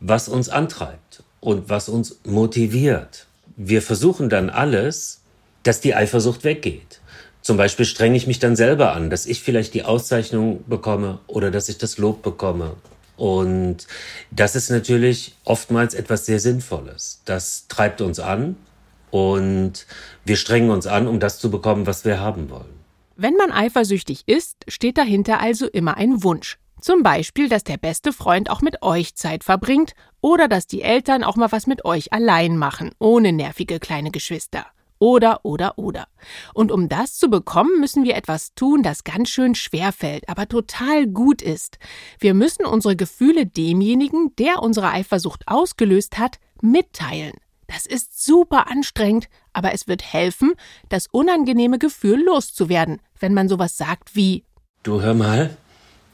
was 0.00 0.28
uns 0.28 0.48
antreibt 0.48 1.22
und 1.40 1.68
was 1.68 1.88
uns 1.88 2.18
motiviert. 2.24 3.27
Wir 3.60 3.82
versuchen 3.82 4.30
dann 4.30 4.50
alles, 4.50 5.20
dass 5.64 5.80
die 5.80 5.94
Eifersucht 5.94 6.44
weggeht. 6.44 7.00
Zum 7.42 7.56
Beispiel 7.56 7.86
strenge 7.86 8.16
ich 8.16 8.28
mich 8.28 8.38
dann 8.38 8.54
selber 8.54 8.92
an, 8.92 9.10
dass 9.10 9.26
ich 9.26 9.42
vielleicht 9.42 9.74
die 9.74 9.82
Auszeichnung 9.82 10.62
bekomme 10.68 11.18
oder 11.26 11.50
dass 11.50 11.68
ich 11.68 11.76
das 11.76 11.98
Lob 11.98 12.22
bekomme 12.22 12.76
Und 13.16 13.88
das 14.30 14.54
ist 14.54 14.70
natürlich 14.70 15.34
oftmals 15.44 15.94
etwas 15.94 16.24
sehr 16.24 16.38
Sinnvolles. 16.38 17.20
Das 17.24 17.66
treibt 17.66 18.00
uns 18.00 18.20
an 18.20 18.54
und 19.10 19.86
wir 20.24 20.36
strengen 20.36 20.70
uns 20.70 20.86
an, 20.86 21.08
um 21.08 21.18
das 21.18 21.40
zu 21.40 21.50
bekommen, 21.50 21.88
was 21.88 22.04
wir 22.04 22.20
haben 22.20 22.50
wollen. 22.50 22.78
Wenn 23.16 23.34
man 23.34 23.50
eifersüchtig 23.50 24.22
ist, 24.26 24.58
steht 24.68 24.98
dahinter 24.98 25.40
also 25.40 25.66
immer 25.66 25.96
ein 25.96 26.22
Wunsch. 26.22 26.58
Zum 26.80 27.02
Beispiel, 27.02 27.48
dass 27.48 27.64
der 27.64 27.76
beste 27.76 28.12
Freund 28.12 28.50
auch 28.50 28.60
mit 28.60 28.82
euch 28.82 29.14
Zeit 29.14 29.44
verbringt 29.44 29.94
oder 30.20 30.48
dass 30.48 30.66
die 30.66 30.82
Eltern 30.82 31.24
auch 31.24 31.36
mal 31.36 31.50
was 31.52 31.66
mit 31.66 31.84
euch 31.84 32.12
allein 32.12 32.56
machen, 32.56 32.92
ohne 32.98 33.32
nervige 33.32 33.80
kleine 33.80 34.10
Geschwister. 34.10 34.66
Oder, 35.00 35.44
oder, 35.44 35.78
oder. 35.78 36.08
Und 36.54 36.72
um 36.72 36.88
das 36.88 37.16
zu 37.16 37.30
bekommen, 37.30 37.78
müssen 37.78 38.02
wir 38.02 38.16
etwas 38.16 38.54
tun, 38.54 38.82
das 38.82 39.04
ganz 39.04 39.28
schön 39.28 39.54
schwer 39.54 39.92
fällt, 39.92 40.28
aber 40.28 40.48
total 40.48 41.06
gut 41.06 41.40
ist. 41.40 41.78
Wir 42.18 42.34
müssen 42.34 42.66
unsere 42.66 42.96
Gefühle 42.96 43.46
demjenigen, 43.46 44.34
der 44.36 44.60
unsere 44.62 44.90
Eifersucht 44.90 45.46
ausgelöst 45.46 46.18
hat, 46.18 46.38
mitteilen. 46.60 47.34
Das 47.68 47.86
ist 47.86 48.24
super 48.24 48.68
anstrengend, 48.70 49.28
aber 49.52 49.72
es 49.72 49.86
wird 49.86 50.02
helfen, 50.02 50.54
das 50.88 51.06
unangenehme 51.12 51.78
Gefühl 51.78 52.24
loszuwerden, 52.24 53.00
wenn 53.20 53.34
man 53.34 53.48
sowas 53.48 53.76
sagt 53.76 54.16
wie 54.16 54.44
Du 54.82 55.02
hör 55.02 55.14
mal, 55.14 55.56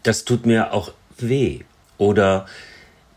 das 0.04 0.25
tut 0.25 0.46
mir 0.46 0.73
auch 0.73 0.92
weh. 1.18 1.61
Oder 1.99 2.46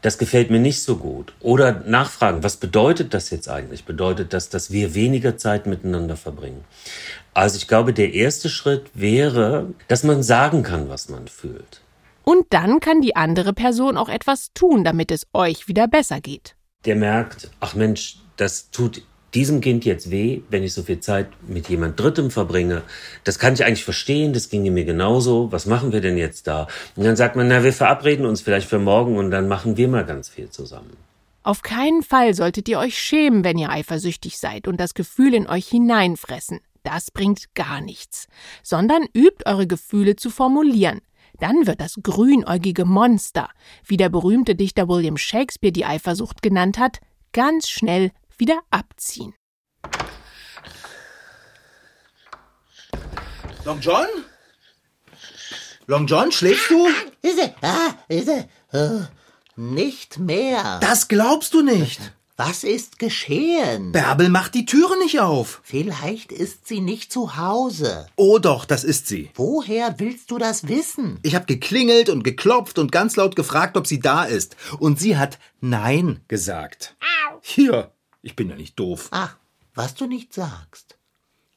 das 0.02 0.18
gefällt 0.18 0.50
mir 0.50 0.60
nicht 0.60 0.84
so 0.84 0.98
gut. 0.98 1.34
Oder 1.40 1.84
nachfragen, 1.86 2.44
was 2.44 2.58
bedeutet 2.58 3.14
das 3.14 3.30
jetzt 3.30 3.50
eigentlich? 3.50 3.86
Bedeutet 3.86 4.34
das, 4.34 4.50
dass 4.50 4.72
wir 4.72 4.94
weniger 4.96 5.38
Zeit 5.38 5.66
miteinander 5.66 6.16
verbringen? 6.16 6.64
Also 7.34 7.58
ich 7.58 7.68
glaube, 7.68 7.94
der 7.94 8.14
erste 8.14 8.50
Schritt 8.50 8.90
wäre, 8.94 9.68
dass 9.88 10.04
man 10.04 10.24
sagen 10.24 10.64
kann, 10.64 10.90
was 10.90 11.10
man 11.10 11.28
fühlt. 11.28 11.82
Und 12.24 12.46
dann 12.50 12.80
kann 12.80 13.02
die 13.02 13.16
andere 13.16 13.54
Person 13.54 13.98
auch 13.98 14.10
etwas 14.10 14.52
tun, 14.54 14.84
damit 14.84 15.12
es 15.12 15.28
euch 15.34 15.68
wieder 15.68 15.88
besser 15.88 16.20
geht. 16.20 16.56
Der 16.86 16.96
merkt, 16.96 17.50
ach 17.60 17.74
Mensch, 17.74 18.18
das 18.38 18.70
tut 18.70 19.02
diesem 19.34 19.62
Kind 19.62 19.86
jetzt 19.86 20.10
weh, 20.10 20.42
wenn 20.50 20.64
ich 20.64 20.74
so 20.74 20.84
viel 20.84 21.00
Zeit 21.00 21.28
mit 21.48 21.70
jemand 21.70 22.00
Drittem 22.00 22.32
verbringe. 22.32 22.84
Das 23.24 23.40
kann 23.40 23.54
ich 23.54 23.66
eigentlich 23.66 23.84
verstehen, 23.84 24.34
das 24.34 24.50
ginge 24.50 24.72
mir 24.72 24.86
genauso. 24.86 25.52
Was 25.52 25.66
machen 25.66 25.92
wir 25.92 26.02
denn 26.02 26.18
jetzt 26.18 26.48
da? 26.48 26.68
Und 26.96 27.06
dann 27.06 27.16
sagt 27.16 27.36
man, 27.36 27.48
na, 27.48 27.64
wir 27.64 27.74
verabreden 27.74 28.26
uns 28.26 28.42
vielleicht 28.42 28.70
für 28.70 28.80
morgen 28.80 29.18
und 29.18 29.32
dann 29.32 29.48
machen 29.48 29.78
wir 29.78 29.88
mal 29.88 30.06
ganz 30.06 30.30
viel 30.30 30.50
zusammen. 30.50 30.96
Auf 31.44 31.62
keinen 31.62 32.04
Fall 32.04 32.34
solltet 32.34 32.68
ihr 32.68 32.80
euch 32.80 32.98
schämen, 32.98 33.44
wenn 33.44 33.58
ihr 33.58 33.70
eifersüchtig 33.70 34.38
seid 34.38 34.68
und 34.68 34.80
das 34.80 34.94
Gefühl 34.94 35.34
in 35.34 35.48
euch 35.48 35.68
hineinfressen. 35.68 36.60
Das 36.84 37.12
bringt 37.12 37.54
gar 37.54 37.82
nichts. 37.82 38.28
Sondern 38.64 39.06
übt 39.14 39.46
eure 39.46 39.68
Gefühle 39.68 40.16
zu 40.16 40.30
formulieren. 40.30 41.02
Dann 41.40 41.68
wird 41.68 41.82
das 41.82 41.96
grünäugige 42.02 42.86
Monster, 42.86 43.50
wie 43.86 43.98
der 43.98 44.10
berühmte 44.10 44.56
Dichter 44.56 44.90
William 44.90 45.18
Shakespeare 45.18 45.72
die 45.72 45.86
Eifersucht 45.86 46.42
genannt 46.42 46.80
hat, 46.80 47.00
ganz 47.32 47.70
schnell 47.70 48.12
wieder 48.38 48.60
abziehen. 48.70 49.34
Long 53.66 53.80
John? 53.82 54.08
Long 55.88 56.08
John, 56.08 56.32
schläfst 56.32 56.70
du? 56.70 56.88
Ist? 57.22 57.40
Ah, 57.62 57.94
ist 58.08 58.30
er? 58.30 58.48
Äh, 58.72 59.06
nicht 59.56 60.20
mehr. 60.20 60.80
Das 60.80 61.08
glaubst 61.08 61.54
du 61.54 61.62
nicht. 61.62 62.00
Was 62.40 62.64
ist 62.64 63.00
geschehen? 63.00 63.94
Bärbel 63.94 64.30
macht 64.30 64.54
die 64.54 64.66
Türe 64.66 64.96
nicht 65.00 65.20
auf. 65.20 65.60
Vielleicht 65.64 66.32
ist 66.32 66.68
sie 66.68 66.82
nicht 66.82 67.12
zu 67.12 67.36
Hause. 67.36 68.08
Oh 68.16 68.38
doch, 68.38 68.66
das 68.66 68.84
ist 68.84 69.08
sie. 69.08 69.32
Woher 69.34 69.96
willst 69.98 70.30
du 70.30 70.38
das 70.38 70.68
wissen? 70.68 71.20
Ich 71.24 71.34
habe 71.34 71.48
geklingelt 71.48 72.10
und 72.10 72.24
geklopft 72.24 72.78
und 72.78 72.92
ganz 72.92 73.16
laut 73.16 73.36
gefragt, 73.36 73.76
ob 73.76 73.88
sie 73.88 74.00
da 74.00 74.24
ist. 74.24 74.56
Und 74.78 75.00
sie 75.00 75.18
hat 75.18 75.40
Nein 75.62 76.22
gesagt. 76.28 76.96
Hier, 77.42 77.92
ich 78.28 78.36
bin 78.36 78.50
ja 78.50 78.58
nicht 78.58 78.78
doof. 78.78 79.08
Ach, 79.12 79.38
was 79.74 79.96
du 79.96 80.06
nicht 80.06 80.34
sagst. 80.34 80.98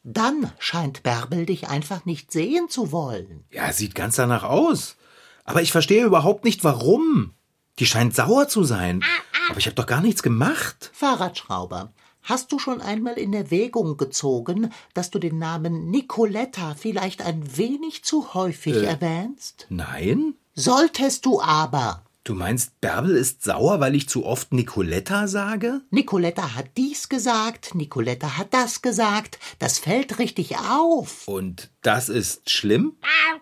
Dann 0.04 0.52
scheint 0.60 1.02
Bärbel 1.02 1.44
dich 1.44 1.68
einfach 1.68 2.04
nicht 2.04 2.30
sehen 2.30 2.68
zu 2.68 2.92
wollen. 2.92 3.44
Ja, 3.50 3.72
sieht 3.72 3.96
ganz 3.96 4.14
danach 4.14 4.44
aus. 4.44 4.96
Aber 5.44 5.62
ich 5.62 5.72
verstehe 5.72 6.04
überhaupt 6.04 6.44
nicht, 6.44 6.62
warum. 6.62 7.34
Die 7.80 7.86
scheint 7.86 8.14
sauer 8.14 8.46
zu 8.46 8.62
sein. 8.62 9.02
Aber 9.48 9.58
ich 9.58 9.66
habe 9.66 9.74
doch 9.74 9.86
gar 9.86 10.00
nichts 10.00 10.22
gemacht. 10.22 10.92
Fahrradschrauber, 10.94 11.92
hast 12.22 12.52
du 12.52 12.60
schon 12.60 12.80
einmal 12.80 13.18
in 13.18 13.34
Erwägung 13.34 13.96
gezogen, 13.96 14.72
dass 14.94 15.10
du 15.10 15.18
den 15.18 15.38
Namen 15.38 15.90
Nicoletta 15.90 16.76
vielleicht 16.76 17.20
ein 17.20 17.56
wenig 17.56 18.04
zu 18.04 18.32
häufig 18.32 18.76
erwähnst? 18.76 19.66
Nein? 19.70 20.34
Solltest 20.54 21.26
du 21.26 21.40
aber. 21.42 22.04
Du 22.22 22.34
meinst, 22.34 22.82
Bärbel 22.82 23.16
ist 23.16 23.42
sauer, 23.44 23.80
weil 23.80 23.94
ich 23.94 24.06
zu 24.06 24.26
oft 24.26 24.52
Nicoletta 24.52 25.26
sage? 25.26 25.80
Nicoletta 25.90 26.54
hat 26.54 26.66
dies 26.76 27.08
gesagt, 27.08 27.74
Nicoletta 27.74 28.36
hat 28.36 28.52
das 28.52 28.82
gesagt. 28.82 29.38
Das 29.58 29.78
fällt 29.78 30.18
richtig 30.18 30.58
auf. 30.58 31.26
Und 31.26 31.70
das 31.80 32.10
ist 32.10 32.50
schlimm? 32.50 32.96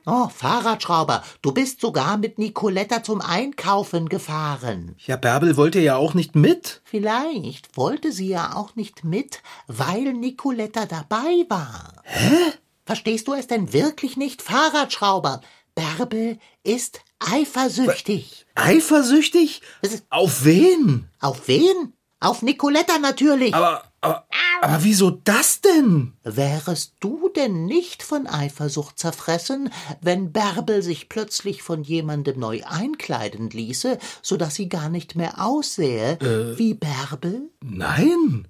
Oh, 0.07 0.29
Fahrradschrauber, 0.29 1.25
du 1.43 1.53
bist 1.53 1.81
sogar 1.81 2.19
mit 2.19 2.39
Nicoletta 2.39 3.03
zum 3.03 3.21
Einkaufen 3.21 4.09
gefahren. 4.09 4.95
Ja, 5.05 5.17
Bärbel 5.17 5.57
wollte 5.57 5.81
ja 5.81 5.97
auch 5.97 6.15
nicht 6.15 6.37
mit. 6.37 6.81
Vielleicht 6.85 7.77
wollte 7.77 8.13
sie 8.13 8.29
ja 8.29 8.55
auch 8.55 8.77
nicht 8.77 9.03
mit, 9.03 9.43
weil 9.67 10.13
Nicoletta 10.13 10.87
dabei 10.87 11.45
war. 11.49 11.95
Hä? 12.05 12.53
Verstehst 12.87 13.27
du 13.27 13.35
es 13.35 13.49
denn 13.49 13.73
wirklich 13.73 14.17
nicht, 14.17 14.41
Fahrradschrauber? 14.41 15.41
Bärbel 15.75 16.39
ist 16.63 17.01
eifersüchtig. 17.21 18.47
Eifersüchtig? 18.55 19.63
Auf 20.11 20.45
wen? 20.45 21.09
Auf 21.21 21.49
wen? 21.49 21.93
Auf 22.21 22.43
Nicoletta 22.43 22.99
natürlich. 22.99 23.55
Aber, 23.55 23.85
aber, 24.01 24.27
aber 24.61 24.83
wieso 24.83 25.11
das 25.11 25.61
denn? 25.61 26.15
Wärest 26.25 26.95
du 26.99 27.29
denn 27.29 27.67
nicht 27.67 28.03
von 28.03 28.27
Eifersucht 28.27 28.99
zerfressen, 28.99 29.71
wenn 30.01 30.33
Bärbel 30.33 30.83
sich 30.83 31.09
plötzlich 31.09 31.63
von 31.63 31.85
jemandem 31.85 32.41
neu 32.41 32.63
einkleiden 32.65 33.51
ließe, 33.51 33.99
so 34.21 34.37
dass 34.37 34.57
sie 34.57 34.69
gar 34.69 34.89
nicht 34.89 35.15
mehr 35.15 35.41
aussähe 35.41 36.19
wie 36.59 36.75
Bärbel? 36.75 37.51
Nein, 37.63 38.49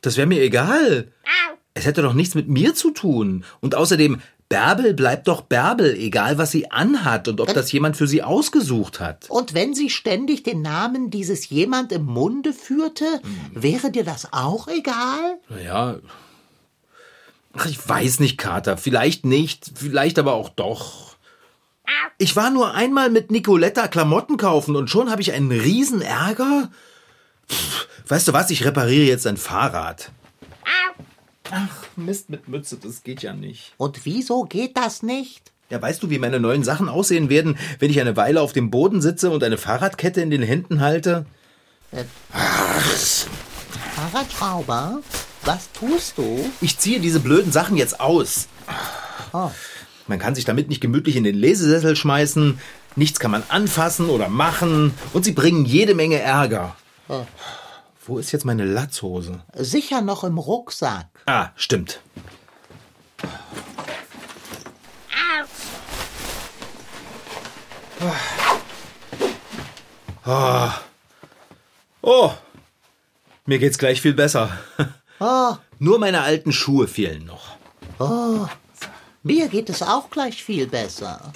das 0.00 0.16
wäre 0.16 0.26
mir 0.26 0.40
egal. 0.40 1.12
Es 1.74 1.86
hätte 1.86 2.02
doch 2.02 2.14
nichts 2.14 2.36
mit 2.36 2.48
mir 2.48 2.74
zu 2.74 2.92
tun. 2.92 3.44
Und 3.60 3.74
außerdem, 3.74 4.20
Bärbel 4.48 4.94
bleibt 4.94 5.26
doch 5.26 5.40
Bärbel, 5.40 5.94
egal 5.96 6.38
was 6.38 6.50
sie 6.50 6.70
anhat 6.70 7.28
und 7.28 7.40
ob 7.40 7.52
das 7.52 7.72
jemand 7.72 7.96
für 7.96 8.06
sie 8.06 8.22
ausgesucht 8.22 9.00
hat. 9.00 9.28
Und 9.30 9.54
wenn 9.54 9.74
sie 9.74 9.90
ständig 9.90 10.42
den 10.42 10.62
Namen 10.62 11.10
dieses 11.10 11.48
jemand 11.48 11.92
im 11.92 12.04
Munde 12.04 12.52
führte, 12.52 13.04
wäre 13.52 13.90
dir 13.90 14.04
das 14.04 14.32
auch 14.32 14.68
egal? 14.68 15.38
Naja. 15.48 15.96
Ach, 17.56 17.66
ich 17.66 17.88
weiß 17.88 18.20
nicht, 18.20 18.36
Kater. 18.36 18.76
Vielleicht 18.76 19.24
nicht, 19.24 19.72
vielleicht 19.74 20.18
aber 20.18 20.34
auch 20.34 20.50
doch. 20.50 21.16
Ich 22.18 22.36
war 22.36 22.50
nur 22.50 22.74
einmal 22.74 23.10
mit 23.10 23.30
Nicoletta 23.30 23.88
Klamotten 23.88 24.36
kaufen 24.36 24.76
und 24.76 24.88
schon 24.88 25.10
habe 25.10 25.22
ich 25.22 25.32
einen 25.32 25.50
riesen 25.50 26.00
Ärger. 26.00 26.70
Pff, 27.50 27.88
weißt 28.08 28.28
du 28.28 28.32
was, 28.32 28.50
ich 28.50 28.64
repariere 28.64 29.06
jetzt 29.06 29.26
ein 29.26 29.36
Fahrrad. 29.36 30.10
Ach, 31.50 31.84
Mist 31.96 32.30
mit 32.30 32.48
Mütze, 32.48 32.76
das 32.76 33.02
geht 33.02 33.22
ja 33.22 33.32
nicht. 33.32 33.72
Und 33.76 34.04
wieso 34.04 34.44
geht 34.44 34.76
das 34.76 35.02
nicht? 35.02 35.52
Ja, 35.70 35.80
weißt 35.80 36.02
du, 36.02 36.10
wie 36.10 36.18
meine 36.18 36.40
neuen 36.40 36.62
Sachen 36.62 36.88
aussehen 36.88 37.28
werden, 37.28 37.58
wenn 37.78 37.90
ich 37.90 38.00
eine 38.00 38.16
Weile 38.16 38.40
auf 38.40 38.52
dem 38.52 38.70
Boden 38.70 39.00
sitze 39.00 39.30
und 39.30 39.42
eine 39.42 39.58
Fahrradkette 39.58 40.20
in 40.20 40.30
den 40.30 40.42
Händen 40.42 40.80
halte? 40.80 41.26
Fahrradschrauber, 43.94 45.00
was 45.44 45.70
tust 45.72 46.18
du? 46.18 46.50
Ich 46.60 46.78
ziehe 46.78 47.00
diese 47.00 47.20
blöden 47.20 47.52
Sachen 47.52 47.76
jetzt 47.76 48.00
aus. 48.00 48.48
Oh. 49.32 49.50
Man 50.06 50.18
kann 50.18 50.34
sich 50.34 50.44
damit 50.44 50.68
nicht 50.68 50.80
gemütlich 50.80 51.16
in 51.16 51.24
den 51.24 51.34
Lesesessel 51.34 51.96
schmeißen, 51.96 52.58
nichts 52.96 53.18
kann 53.18 53.30
man 53.30 53.42
anfassen 53.48 54.10
oder 54.10 54.28
machen 54.28 54.92
und 55.12 55.24
sie 55.24 55.32
bringen 55.32 55.64
jede 55.64 55.94
Menge 55.94 56.18
Ärger. 56.18 56.76
Wo 58.06 58.18
ist 58.18 58.32
jetzt 58.32 58.44
meine 58.44 58.64
Latzhose? 58.66 59.42
Sicher 59.54 60.02
noch 60.02 60.24
im 60.24 60.36
Rucksack. 60.36 61.08
Ah, 61.24 61.50
stimmt. 61.56 62.00
Oh. 70.26 70.70
oh, 72.02 72.32
mir 73.46 73.58
geht's 73.58 73.78
gleich 73.78 74.00
viel 74.00 74.14
besser. 74.14 74.50
Oh, 75.20 75.54
Nur 75.78 75.98
meine 75.98 76.22
alten 76.22 76.52
Schuhe 76.52 76.88
fehlen 76.88 77.24
noch. 77.26 77.56
mir 79.22 79.48
geht 79.48 79.70
es 79.70 79.82
auch 79.82 80.10
gleich 80.10 80.42
viel 80.42 80.66
besser. 80.66 81.32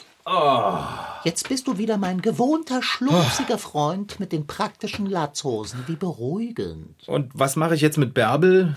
Jetzt 1.24 1.48
bist 1.48 1.66
du 1.66 1.78
wieder 1.78 1.96
mein 1.98 2.22
gewohnter, 2.22 2.82
schlupsiger 2.82 3.58
Freund 3.58 4.20
mit 4.20 4.32
den 4.32 4.46
praktischen 4.46 5.06
Latzhosen. 5.06 5.84
Wie 5.86 5.96
beruhigend. 5.96 7.06
Und 7.06 7.30
was 7.34 7.56
mache 7.56 7.74
ich 7.74 7.80
jetzt 7.80 7.98
mit 7.98 8.14
Bärbel? 8.14 8.76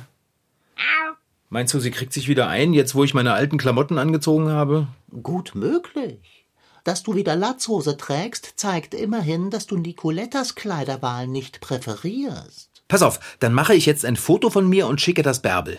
Meinst 1.49 1.73
du, 1.73 1.79
sie 1.79 1.91
kriegt 1.91 2.13
sich 2.13 2.29
wieder 2.29 2.47
ein, 2.47 2.73
jetzt 2.73 2.95
wo 2.95 3.03
ich 3.03 3.13
meine 3.13 3.33
alten 3.33 3.57
Klamotten 3.57 3.97
angezogen 3.97 4.49
habe? 4.49 4.87
Gut 5.21 5.51
möglich. 5.53 6.47
Dass 6.83 7.03
du 7.03 7.15
wieder 7.15 7.35
Latzhose 7.35 7.97
trägst, 7.97 8.53
zeigt 8.55 8.93
immerhin, 8.93 9.49
dass 9.49 9.67
du 9.67 9.77
Nicolettas 9.77 10.55
Kleiderwahl 10.55 11.27
nicht 11.27 11.59
präferierst. 11.59 12.83
Pass 12.87 13.01
auf, 13.01 13.19
dann 13.39 13.53
mache 13.53 13.75
ich 13.75 13.85
jetzt 13.85 14.05
ein 14.05 14.15
Foto 14.15 14.49
von 14.49 14.67
mir 14.67 14.87
und 14.87 15.01
schicke 15.01 15.21
das 15.21 15.41
Bärbel. 15.41 15.77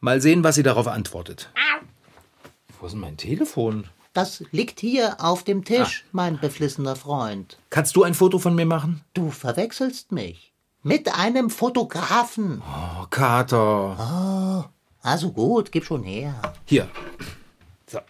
Mal 0.00 0.22
sehen, 0.22 0.44
was 0.44 0.54
sie 0.54 0.62
darauf 0.62 0.86
antwortet. 0.86 1.50
Wo 2.80 2.86
ist 2.86 2.92
denn 2.92 3.00
mein 3.00 3.16
Telefon? 3.16 3.88
Das 4.18 4.42
liegt 4.50 4.80
hier 4.80 5.14
auf 5.20 5.44
dem 5.44 5.64
Tisch, 5.64 6.04
mein 6.10 6.40
beflissener 6.40 6.96
Freund. 6.96 7.56
Kannst 7.70 7.94
du 7.94 8.02
ein 8.02 8.14
Foto 8.14 8.40
von 8.40 8.56
mir 8.56 8.66
machen? 8.66 9.04
Du 9.14 9.30
verwechselst 9.30 10.10
mich. 10.10 10.52
Mit 10.82 11.14
einem 11.14 11.50
Fotografen. 11.50 12.60
Oh, 12.66 13.06
Kater. 13.10 14.72
Also 15.02 15.30
gut, 15.30 15.70
gib 15.70 15.84
schon 15.84 16.02
her. 16.02 16.34
Hier. 16.64 16.88
So. 17.86 18.00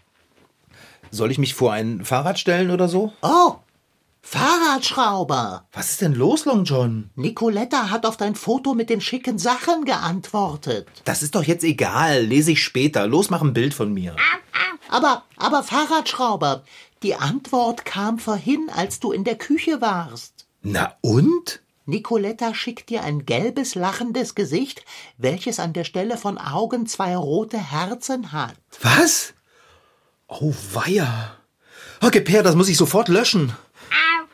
Soll 1.11 1.31
ich 1.31 1.37
mich 1.37 1.55
vor 1.55 1.75
ein 1.75 2.07
Fahrrad 2.07 2.39
stellen 2.39 2.71
oder 2.71 2.89
so? 2.89 3.13
Oh, 3.21 3.57
Fahrradschrauber. 4.23 5.67
Was 5.75 5.91
ist 5.91 6.01
denn 6.01 6.15
los, 6.15 6.47
Long 6.47 6.65
John? 6.65 7.11
Nicoletta 7.17 7.91
hat 7.91 8.07
auf 8.07 8.17
dein 8.17 8.35
Foto 8.35 8.73
mit 8.73 8.89
den 8.89 9.03
schicken 9.03 9.39
Sachen 9.39 9.85
geantwortet. 9.85 10.89
Das 11.05 11.23
ist 11.23 11.35
doch 11.35 11.45
jetzt 11.45 11.65
egal. 11.65 12.25
Lese 12.25 12.53
ich 12.53 12.65
später. 12.65 13.07
Los, 13.07 13.29
mach 13.29 13.43
ein 13.43 13.53
Bild 13.53 13.75
von 13.75 13.93
mir. 13.93 14.17
Aber, 14.89 15.25
aber 15.37 15.63
Fahrradschrauber, 15.63 16.65
die 17.03 17.15
Antwort 17.15 17.85
kam 17.85 18.19
vorhin, 18.19 18.71
als 18.75 19.01
du 19.01 19.13
in 19.13 19.25
der 19.25 19.37
Küche 19.37 19.81
warst. 19.81 20.47
Na 20.63 20.95
und? 21.01 21.61
Nicoletta 21.87 22.55
schickt 22.55 22.91
dir 22.91 23.03
ein 23.03 23.25
gelbes, 23.25 23.75
lachendes 23.75 24.35
Gesicht, 24.35 24.85
welches 25.17 25.59
an 25.59 25.73
der 25.73 25.85
Stelle 25.85 26.19
von 26.19 26.37
Augen 26.37 26.87
zwei 26.87 27.17
rote 27.17 27.59
Herzen 27.59 28.33
hat. 28.33 28.57
Was? 28.83 29.33
Oh, 30.27 30.53
weia. 30.73 31.37
Okay, 32.03 32.21
Per, 32.21 32.43
das 32.43 32.55
muss 32.55 32.69
ich 32.69 32.77
sofort 32.77 33.09
löschen. 33.09 33.55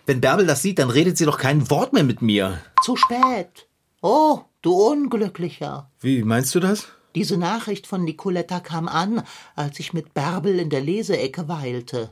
Wenn 0.06 0.20
Bärbel 0.20 0.46
das 0.46 0.62
sieht, 0.62 0.78
dann 0.78 0.90
redet 0.90 1.16
sie 1.16 1.24
doch 1.24 1.38
kein 1.38 1.70
Wort 1.70 1.92
mehr 1.92 2.04
mit 2.04 2.20
mir. 2.20 2.60
Zu 2.82 2.96
spät. 2.96 3.68
Oh, 4.02 4.40
du 4.60 4.72
Unglücklicher. 4.72 5.90
Wie 6.00 6.22
meinst 6.24 6.54
du 6.54 6.60
das? 6.60 6.88
Diese 7.14 7.36
Nachricht 7.36 7.86
von 7.86 8.02
Nicoletta 8.02 8.58
kam 8.60 8.88
an, 8.88 9.22
als 9.54 9.78
ich 9.78 9.92
mit 9.92 10.14
Bärbel 10.14 10.58
in 10.58 10.68
der 10.68 10.80
Leseecke 10.80 11.46
weilte. 11.48 12.10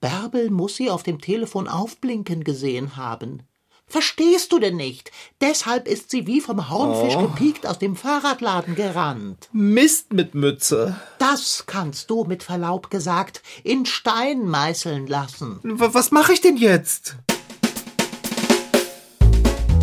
Bärbel 0.00 0.50
muss 0.50 0.76
sie 0.76 0.90
auf 0.90 1.02
dem 1.02 1.20
Telefon 1.20 1.66
aufblinken 1.66 2.44
gesehen 2.44 2.96
haben. 2.96 3.42
Verstehst 3.88 4.52
du 4.52 4.58
denn 4.58 4.76
nicht? 4.76 5.12
Deshalb 5.40 5.86
ist 5.86 6.10
sie 6.10 6.26
wie 6.26 6.40
vom 6.40 6.68
Hornfisch 6.70 7.18
gepiekt 7.18 7.66
aus 7.66 7.78
dem 7.78 7.94
Fahrradladen 7.94 8.74
gerannt. 8.74 9.48
Mist 9.52 10.12
mit 10.12 10.34
Mütze. 10.34 10.96
Das 11.18 11.64
kannst 11.66 12.10
du 12.10 12.24
mit 12.24 12.42
Verlaub 12.42 12.90
gesagt 12.90 13.42
in 13.62 13.86
Stein 13.86 14.46
meißeln 14.46 15.06
lassen. 15.06 15.60
W 15.62 15.88
was 15.92 16.10
mache 16.10 16.32
ich 16.32 16.40
denn 16.40 16.56
jetzt? 16.56 17.16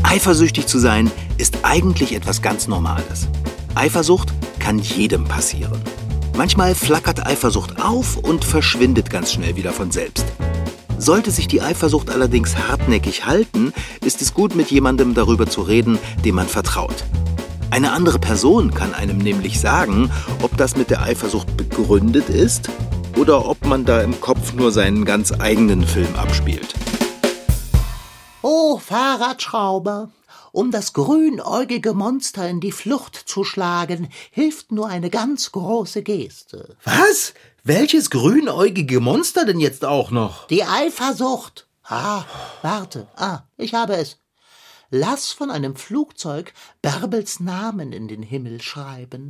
Eifersüchtig 0.04 0.68
zu 0.68 0.80
sein 0.80 1.10
ist 1.38 1.60
eigentlich 1.64 2.14
etwas 2.14 2.42
ganz 2.42 2.68
Normales. 2.68 3.28
Eifersucht 3.76 4.34
kann 4.64 4.80
jedem 4.80 5.26
passieren. 5.26 5.82
Manchmal 6.38 6.74
flackert 6.74 7.28
Eifersucht 7.28 7.82
auf 7.82 8.16
und 8.16 8.46
verschwindet 8.46 9.10
ganz 9.10 9.34
schnell 9.34 9.58
wieder 9.58 9.74
von 9.74 9.92
selbst. 9.92 10.26
Sollte 10.98 11.32
sich 11.32 11.50
die 11.50 11.62
Eifersucht 11.62 12.10
allerdings 12.10 12.56
hartnäckig 12.56 13.26
halten, 13.26 13.74
ist 14.06 14.22
es 14.22 14.34
gut, 14.34 14.56
mit 14.56 14.72
jemandem 14.72 15.16
darüber 15.16 15.48
zu 15.48 15.64
reden, 15.64 16.00
dem 16.24 16.36
man 16.36 16.48
vertraut. 16.48 17.04
Eine 17.72 17.92
andere 17.92 18.20
Person 18.20 18.74
kann 18.74 18.94
einem 18.94 19.18
nämlich 19.18 19.60
sagen, 19.60 20.10
ob 20.42 20.56
das 20.56 20.78
mit 20.78 20.90
der 20.90 21.02
Eifersucht 21.02 21.58
begründet 21.58 22.30
ist 22.30 22.70
oder 23.18 23.46
ob 23.46 23.66
man 23.66 23.84
da 23.84 24.00
im 24.00 24.22
Kopf 24.22 24.54
nur 24.54 24.72
seinen 24.72 25.04
ganz 25.04 25.34
eigenen 25.38 25.86
Film 25.86 26.16
abspielt. 26.16 26.74
Oh, 28.42 28.78
Fahrradschrauber, 28.78 30.08
um 30.54 30.70
das 30.70 30.94
grünäugige 30.94 31.94
Monster 31.94 32.48
in 32.48 32.62
die 32.62 32.72
Flucht 32.72 33.16
zu 33.16 33.44
schlagen, 33.44 34.10
hilft 34.30 34.72
nur 34.72 34.88
eine 34.88 35.10
ganz 35.10 35.52
große 35.52 36.04
Geste. 36.04 36.78
Was? 36.86 37.34
Welches 37.64 38.12
grünäugige 38.12 39.00
Monster 39.00 39.46
denn 39.46 39.60
jetzt 39.60 39.84
auch 39.84 40.12
noch? 40.12 40.48
Die 40.48 40.64
Eifersucht. 40.64 41.68
Ah, 41.84 42.24
warte. 42.62 43.08
Ah, 43.16 43.42
ich 43.58 43.74
habe 43.74 43.96
es. 43.96 44.20
Lass 44.92 45.32
von 45.32 45.50
einem 45.50 45.76
Flugzeug 45.76 46.54
Bärbels 46.84 47.40
Namen 47.40 47.92
in 47.92 48.08
den 48.08 48.22
Himmel 48.22 48.62
schreiben. 48.62 49.30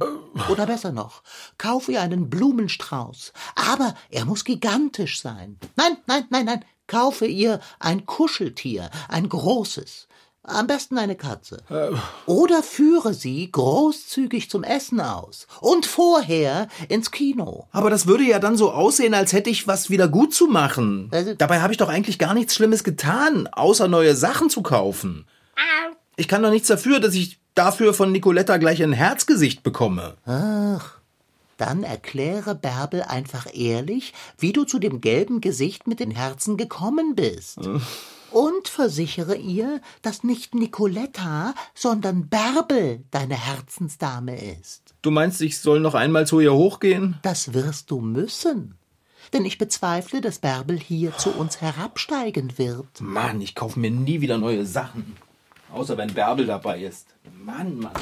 Oder 0.49 0.65
besser 0.65 0.91
noch, 0.91 1.23
kauf 1.57 1.87
ihr 1.87 2.01
einen 2.01 2.29
Blumenstrauß. 2.29 3.31
Aber 3.55 3.95
er 4.09 4.25
muss 4.25 4.43
gigantisch 4.43 5.21
sein. 5.21 5.57
Nein, 5.77 5.95
nein, 6.05 6.25
nein, 6.29 6.45
nein. 6.45 6.65
Kaufe 6.87 7.25
ihr 7.25 7.61
ein 7.79 8.05
Kuscheltier, 8.05 8.89
ein 9.07 9.29
großes. 9.29 10.09
Am 10.45 10.67
besten 10.67 10.97
eine 10.97 11.15
Katze. 11.15 11.63
Oder 12.25 12.61
führe 12.63 13.13
sie 13.13 13.49
großzügig 13.49 14.49
zum 14.49 14.63
Essen 14.65 14.99
aus. 14.99 15.47
Und 15.61 15.85
vorher 15.85 16.67
ins 16.89 17.11
Kino. 17.11 17.67
Aber 17.71 17.89
das 17.89 18.07
würde 18.07 18.25
ja 18.25 18.39
dann 18.39 18.57
so 18.57 18.71
aussehen, 18.71 19.13
als 19.13 19.31
hätte 19.31 19.49
ich 19.49 19.67
was 19.67 19.89
wieder 19.89 20.09
gut 20.09 20.33
zu 20.33 20.47
machen. 20.47 21.09
Also- 21.13 21.33
Dabei 21.33 21.61
habe 21.61 21.71
ich 21.71 21.77
doch 21.77 21.87
eigentlich 21.87 22.19
gar 22.19 22.33
nichts 22.33 22.55
Schlimmes 22.55 22.83
getan, 22.83 23.47
außer 23.47 23.87
neue 23.87 24.15
Sachen 24.15 24.49
zu 24.49 24.61
kaufen. 24.61 25.25
Ich 26.17 26.27
kann 26.27 26.43
doch 26.43 26.51
nichts 26.51 26.67
dafür, 26.67 26.99
dass 26.99 27.15
ich 27.15 27.39
dafür 27.55 27.93
von 27.93 28.11
Nicoletta 28.11 28.57
gleich 28.57 28.83
ein 28.83 28.93
Herzgesicht 28.93 29.63
bekomme. 29.63 30.15
Dann 31.57 31.83
erkläre 31.83 32.53
Bärbel 32.55 33.03
einfach 33.03 33.47
ehrlich, 33.53 34.13
wie 34.37 34.51
du 34.51 34.65
zu 34.65 34.77
dem 34.79 34.99
gelben 35.01 35.39
Gesicht 35.39 35.87
mit 35.87 35.99
den 36.01 36.11
Herzen 36.11 36.57
gekommen 36.57 37.15
bist. 37.15 37.59
Und 38.33 38.67
versichere 38.67 39.35
ihr, 39.35 39.79
dass 40.01 40.23
nicht 40.23 40.55
Nicoletta, 40.55 41.53
sondern 41.75 42.29
Bärbel 42.29 43.03
deine 43.11 43.35
Herzensdame 43.35 44.57
ist. 44.57 44.95
Du 45.03 45.11
meinst, 45.11 45.39
ich 45.41 45.59
soll 45.59 45.79
noch 45.79 45.93
einmal 45.93 46.25
zu 46.25 46.39
ihr 46.39 46.53
hochgehen? 46.53 47.19
Das 47.21 47.53
wirst 47.53 47.91
du 47.91 48.01
müssen. 48.01 48.73
Denn 49.33 49.45
ich 49.45 49.59
bezweifle, 49.59 50.19
dass 50.19 50.39
Bärbel 50.39 50.79
hier 50.79 51.15
zu 51.15 51.29
uns 51.29 51.61
herabsteigen 51.61 52.57
wird. 52.57 53.01
Mann, 53.01 53.39
ich 53.39 53.53
kaufe 53.53 53.79
mir 53.79 53.91
nie 53.91 54.21
wieder 54.21 54.39
neue 54.39 54.65
Sachen. 54.65 55.15
Außer 55.71 55.95
wenn 55.97 56.13
Bärbel 56.13 56.47
dabei 56.47 56.81
ist. 56.81 57.07
Mann, 57.45 57.77
Mann. 57.77 57.93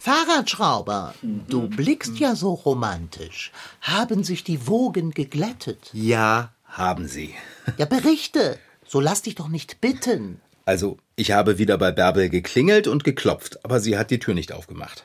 Fahrradschrauber, 0.00 1.14
du 1.22 1.68
blickst 1.68 2.18
ja 2.18 2.34
so 2.34 2.54
romantisch. 2.54 3.52
Haben 3.82 4.24
sich 4.24 4.42
die 4.42 4.66
Wogen 4.66 5.10
geglättet? 5.10 5.90
Ja, 5.92 6.54
haben 6.64 7.06
sie. 7.06 7.34
Ja, 7.76 7.84
berichte. 7.84 8.58
So 8.88 8.98
lass 8.98 9.20
dich 9.20 9.34
doch 9.34 9.48
nicht 9.48 9.82
bitten. 9.82 10.40
Also, 10.64 10.96
ich 11.16 11.32
habe 11.32 11.58
wieder 11.58 11.76
bei 11.76 11.92
Bärbel 11.92 12.30
geklingelt 12.30 12.88
und 12.88 13.04
geklopft, 13.04 13.62
aber 13.62 13.78
sie 13.78 13.98
hat 13.98 14.10
die 14.10 14.18
Tür 14.18 14.32
nicht 14.32 14.52
aufgemacht. 14.52 15.04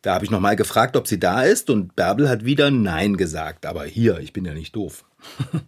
Da 0.00 0.14
habe 0.14 0.24
ich 0.24 0.30
nochmal 0.30 0.56
gefragt, 0.56 0.96
ob 0.96 1.06
sie 1.06 1.20
da 1.20 1.42
ist, 1.42 1.68
und 1.68 1.94
Bärbel 1.94 2.30
hat 2.30 2.46
wieder 2.46 2.70
Nein 2.70 3.18
gesagt. 3.18 3.66
Aber 3.66 3.84
hier, 3.84 4.18
ich 4.20 4.32
bin 4.32 4.46
ja 4.46 4.54
nicht 4.54 4.74
doof. 4.74 5.04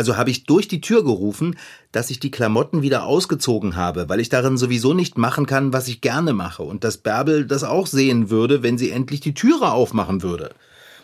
Also 0.00 0.16
habe 0.16 0.30
ich 0.30 0.44
durch 0.44 0.66
die 0.66 0.80
Tür 0.80 1.04
gerufen, 1.04 1.58
dass 1.92 2.08
ich 2.08 2.18
die 2.18 2.30
Klamotten 2.30 2.80
wieder 2.80 3.04
ausgezogen 3.04 3.76
habe, 3.76 4.08
weil 4.08 4.18
ich 4.18 4.30
darin 4.30 4.56
sowieso 4.56 4.94
nicht 4.94 5.18
machen 5.18 5.44
kann, 5.44 5.74
was 5.74 5.88
ich 5.88 6.00
gerne 6.00 6.32
mache, 6.32 6.62
und 6.62 6.84
dass 6.84 6.96
Bärbel 6.96 7.44
das 7.44 7.64
auch 7.64 7.86
sehen 7.86 8.30
würde, 8.30 8.62
wenn 8.62 8.78
sie 8.78 8.92
endlich 8.92 9.20
die 9.20 9.34
Türe 9.34 9.72
aufmachen 9.72 10.22
würde. 10.22 10.54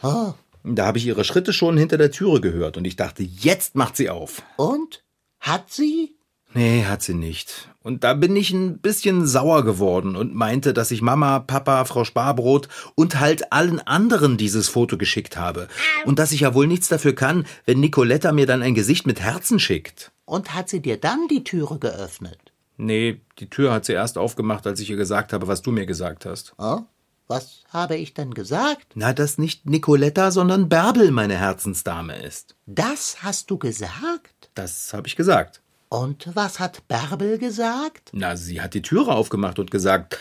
Oh, 0.02 0.32
Da 0.64 0.86
habe 0.86 0.96
ich 0.96 1.04
ihre 1.04 1.24
Schritte 1.24 1.52
schon 1.52 1.76
hinter 1.76 1.98
der 1.98 2.10
Türe 2.10 2.40
gehört, 2.40 2.78
und 2.78 2.86
ich 2.86 2.96
dachte, 2.96 3.22
jetzt 3.22 3.74
macht 3.74 3.98
sie 3.98 4.08
auf. 4.08 4.42
und? 4.56 5.04
Hat 5.40 5.70
sie? 5.70 6.15
Nee, 6.56 6.86
hat 6.86 7.02
sie 7.02 7.12
nicht. 7.12 7.68
Und 7.82 8.02
da 8.02 8.14
bin 8.14 8.34
ich 8.34 8.50
ein 8.50 8.78
bisschen 8.78 9.26
sauer 9.26 9.62
geworden 9.62 10.16
und 10.16 10.34
meinte, 10.34 10.72
dass 10.72 10.90
ich 10.90 11.02
Mama, 11.02 11.38
Papa, 11.38 11.84
Frau 11.84 12.04
Sparbrot 12.04 12.68
und 12.94 13.20
halt 13.20 13.52
allen 13.52 13.78
anderen 13.80 14.38
dieses 14.38 14.66
Foto 14.66 14.96
geschickt 14.96 15.36
habe. 15.36 15.68
Und 16.06 16.18
dass 16.18 16.32
ich 16.32 16.40
ja 16.40 16.54
wohl 16.54 16.66
nichts 16.66 16.88
dafür 16.88 17.14
kann, 17.14 17.46
wenn 17.66 17.80
Nicoletta 17.80 18.32
mir 18.32 18.46
dann 18.46 18.62
ein 18.62 18.74
Gesicht 18.74 19.06
mit 19.06 19.20
Herzen 19.20 19.60
schickt. 19.60 20.12
Und 20.24 20.54
hat 20.54 20.70
sie 20.70 20.80
dir 20.80 20.96
dann 20.96 21.28
die 21.28 21.44
Türe 21.44 21.78
geöffnet? 21.78 22.38
Nee, 22.78 23.20
die 23.38 23.50
Tür 23.50 23.72
hat 23.72 23.84
sie 23.84 23.92
erst 23.92 24.16
aufgemacht, 24.16 24.66
als 24.66 24.80
ich 24.80 24.88
ihr 24.88 24.96
gesagt 24.96 25.34
habe, 25.34 25.48
was 25.48 25.60
du 25.60 25.72
mir 25.72 25.84
gesagt 25.84 26.24
hast. 26.24 26.54
Oh? 26.56 26.80
Was 27.28 27.64
habe 27.68 27.96
ich 27.96 28.14
denn 28.14 28.32
gesagt? 28.32 28.92
Na, 28.94 29.12
dass 29.12 29.36
nicht 29.36 29.66
Nicoletta, 29.66 30.30
sondern 30.30 30.70
Bärbel 30.70 31.10
meine 31.10 31.36
Herzensdame 31.36 32.16
ist. 32.22 32.56
Das 32.64 33.22
hast 33.22 33.50
du 33.50 33.58
gesagt? 33.58 34.48
Das 34.54 34.94
habe 34.94 35.06
ich 35.06 35.16
gesagt. 35.16 35.60
Und 35.88 36.28
was 36.34 36.58
hat 36.58 36.86
Bärbel 36.88 37.38
gesagt? 37.38 38.10
Na, 38.12 38.36
sie 38.36 38.60
hat 38.60 38.74
die 38.74 38.82
Türe 38.82 39.12
aufgemacht 39.12 39.58
und 39.58 39.70
gesagt, 39.70 40.18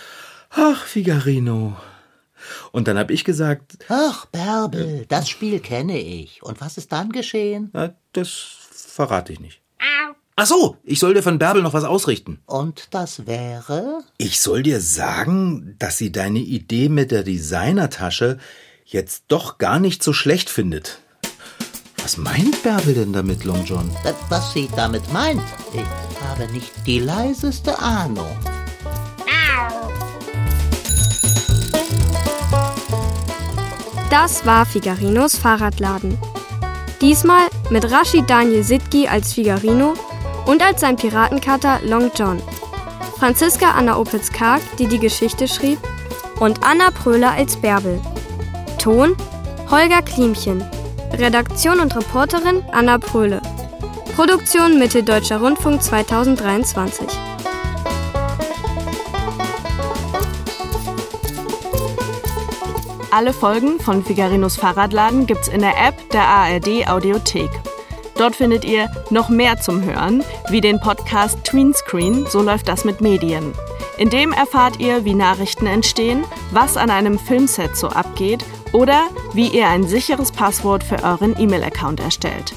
ach, 0.50 0.84
Figarino. 0.86 1.76
Und 2.72 2.88
dann 2.88 2.98
habe 2.98 3.14
ich 3.14 3.24
gesagt, 3.24 3.78
Ach, 3.90 4.26
Bärbel, 4.28 5.06
das 5.08 5.30
Spiel 5.30 5.60
kenne 5.60 6.00
ich. 6.00 6.44
Und 6.44 6.62
was 6.62 6.78
ist 6.78 6.92
dann 6.92 7.12
geschehen? 7.12 7.70
na, 7.74 7.96
das 8.14 8.30
verrate 8.72 9.34
ich 9.34 9.40
nicht. 9.40 9.62
Ach 10.38 10.46
so, 10.46 10.78
ich 10.84 11.00
soll 11.00 11.14
dir 11.14 11.24
von 11.24 11.40
Bärbel 11.40 11.62
noch 11.62 11.74
was 11.74 11.86
ausrichten. 11.86 12.42
Und 12.46 12.94
das 12.94 13.26
wäre? 13.26 14.04
Ich 14.18 14.42
soll 14.42 14.64
dir 14.64 14.82
sagen, 14.82 15.76
dass 15.80 15.98
sie 15.98 16.12
deine 16.12 16.40
Idee 16.40 16.90
mit 16.90 17.12
der 17.12 17.24
Designertasche 17.24 18.38
jetzt 18.84 19.24
doch 19.30 19.58
gar 19.58 19.80
nicht 19.80 20.04
so 20.04 20.12
schlecht 20.12 20.50
findet. 20.50 21.00
Was 22.06 22.18
meint 22.18 22.62
Bärbel 22.62 22.94
denn 22.94 23.14
damit, 23.14 23.46
Long 23.46 23.66
John? 23.66 23.90
Was 24.30 24.54
sie 24.54 24.70
damit 24.76 25.12
meint, 25.12 25.42
ich 25.74 25.82
habe 26.22 26.46
nicht 26.54 26.72
die 26.86 27.00
leiseste 27.00 27.80
Ahnung. 27.80 28.30
Das 34.12 34.46
war 34.46 34.68
Figarinos 34.68 35.36
Fahrradladen. 35.36 36.16
Diesmal 37.02 37.48
mit 37.72 37.90
Rashid 37.90 38.30
Daniel 38.30 38.64
Sitki 38.64 39.08
als 39.08 39.34
Figarino 39.34 39.96
und 40.46 40.62
als 40.62 40.82
sein 40.82 40.98
Piratenkater 40.98 41.80
Long 41.86 42.12
John. 42.16 42.40
Franziska 43.18 43.72
Anna 43.72 43.98
Opitz-Karg, 43.98 44.62
die 44.78 44.86
die 44.86 45.00
Geschichte 45.00 45.48
schrieb, 45.48 45.80
und 46.40 46.64
Anna 46.64 46.92
Pröhler 46.92 47.32
als 47.32 47.58
Bärbel. 47.58 48.00
Ton 48.78 49.18
Holger 49.72 50.04
Klimchen. 50.04 50.64
Redaktion 51.20 51.80
und 51.80 51.96
Reporterin 51.96 52.62
Anna 52.72 52.98
Pröhle. 52.98 53.42
Produktion 54.16 54.78
Mitteldeutscher 54.78 55.40
Rundfunk 55.40 55.82
2023. 55.82 57.08
Alle 63.12 63.32
Folgen 63.32 63.80
von 63.80 64.04
Figarinos 64.04 64.58
Fahrradladen 64.58 65.26
gibt's 65.26 65.48
in 65.48 65.62
der 65.62 65.78
App 65.78 66.10
der 66.10 66.24
ARD 66.24 66.88
Audiothek. 66.90 67.50
Dort 68.18 68.36
findet 68.36 68.66
ihr 68.66 68.90
noch 69.10 69.30
mehr 69.30 69.58
zum 69.58 69.84
Hören, 69.84 70.22
wie 70.50 70.60
den 70.60 70.82
Podcast 70.82 71.46
Tweenscreen, 71.46 72.26
so 72.28 72.42
läuft 72.42 72.68
das 72.68 72.84
mit 72.84 73.00
Medien. 73.00 73.54
In 73.98 74.10
dem 74.10 74.34
erfahrt 74.34 74.82
ihr, 74.82 75.06
wie 75.06 75.14
Nachrichten 75.14 75.66
entstehen, 75.68 76.26
was 76.52 76.76
an 76.76 76.90
einem 76.90 77.18
Filmset 77.18 77.78
so 77.78 77.88
abgeht 77.88 78.44
oder 78.76 79.08
wie 79.34 79.48
ihr 79.48 79.70
ein 79.70 79.88
sicheres 79.88 80.32
Passwort 80.32 80.84
für 80.84 81.02
euren 81.02 81.40
E-Mail-Account 81.40 82.02
erstellt. 82.02 82.54